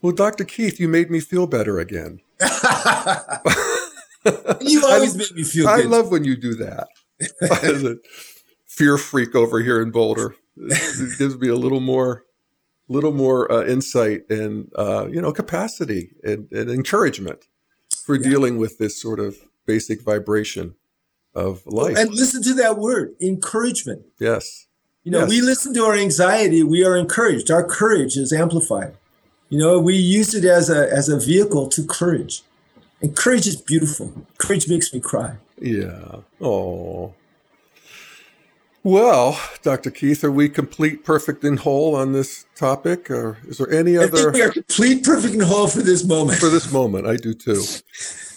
[0.00, 0.44] Well, Dr.
[0.44, 2.20] Keith, you made me feel better again.
[2.40, 2.46] you
[4.84, 5.90] always I, make me feel I good.
[5.90, 6.88] love when you do that.
[7.40, 7.96] As a
[8.66, 12.24] fear freak over here in Boulder, it gives me a little more,
[12.88, 17.46] little more uh, insight and uh, you know capacity and, and encouragement
[18.04, 18.28] for yeah.
[18.28, 20.74] dealing with this sort of basic vibration
[21.34, 21.96] of life.
[21.96, 24.02] And listen to that word, encouragement.
[24.18, 24.66] Yes.
[25.02, 25.28] You know, yes.
[25.28, 27.50] we listen to our anxiety, we are encouraged.
[27.50, 28.94] Our courage is amplified.
[29.50, 32.42] You know, we use it as a as a vehicle to courage.
[33.02, 34.26] And courage is beautiful.
[34.38, 35.36] Courage makes me cry.
[35.60, 36.20] Yeah.
[36.40, 37.14] Oh.
[38.82, 39.90] Well, Dr.
[39.90, 44.06] Keith, are we complete, perfect, and whole on this topic, or is there any other?
[44.06, 46.38] I think we are complete, perfect, and whole for this moment.
[46.38, 47.62] For this moment, I do too.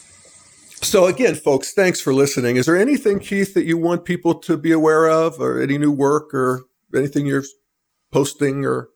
[0.81, 2.55] So again, folks, thanks for listening.
[2.55, 5.91] Is there anything, Keith, that you want people to be aware of, or any new
[5.91, 6.65] work, or
[6.95, 7.43] anything you're
[8.11, 8.89] posting, or?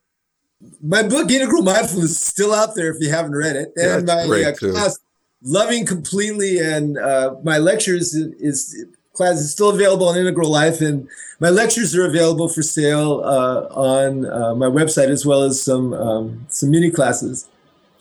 [0.81, 4.27] My book, Integral Mindfulness, is still out there if you haven't read it, and yeah,
[4.27, 4.99] my uh, class,
[5.43, 10.81] loving completely and uh, my lectures is, is, class is still available on integral life
[10.81, 11.07] and
[11.39, 15.93] my lectures are available for sale uh, on uh, my website as well as some
[15.93, 17.49] um, some mini classes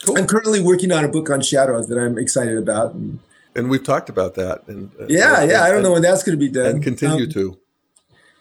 [0.04, 0.18] cool.
[0.18, 3.18] i'm currently working on a book on shadow that i'm excited about and,
[3.54, 6.02] and we've talked about that and uh, yeah and, yeah i don't and, know when
[6.02, 7.58] that's going to be done and continue um, to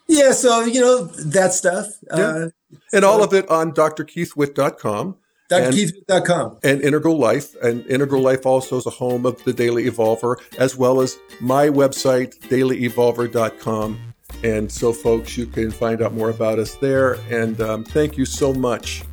[0.07, 2.15] yeah so you know that stuff yeah.
[2.15, 2.49] Uh,
[2.93, 5.15] and all of it on drkeithwitt.com
[5.49, 6.57] DrKeithWitt.com.
[6.63, 7.55] And Integral Life.
[7.63, 11.67] And Integral Life also is a home of the Daily Evolver, as well as my
[11.67, 13.99] website, dailyevolver.com.
[14.43, 17.13] And so, folks, you can find out more about us there.
[17.29, 19.03] And um, thank you so much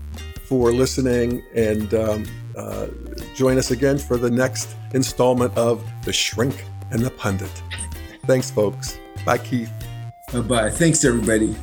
[0.45, 1.43] for listening.
[1.55, 2.27] And um,
[2.57, 2.87] uh,
[3.35, 7.51] join us again for the next installment of The Shrink and the Pundit.
[8.27, 8.99] Thanks, folks.
[9.25, 9.73] Bye, Keith.
[10.33, 10.71] Bye bye.
[10.71, 11.55] Thanks, everybody.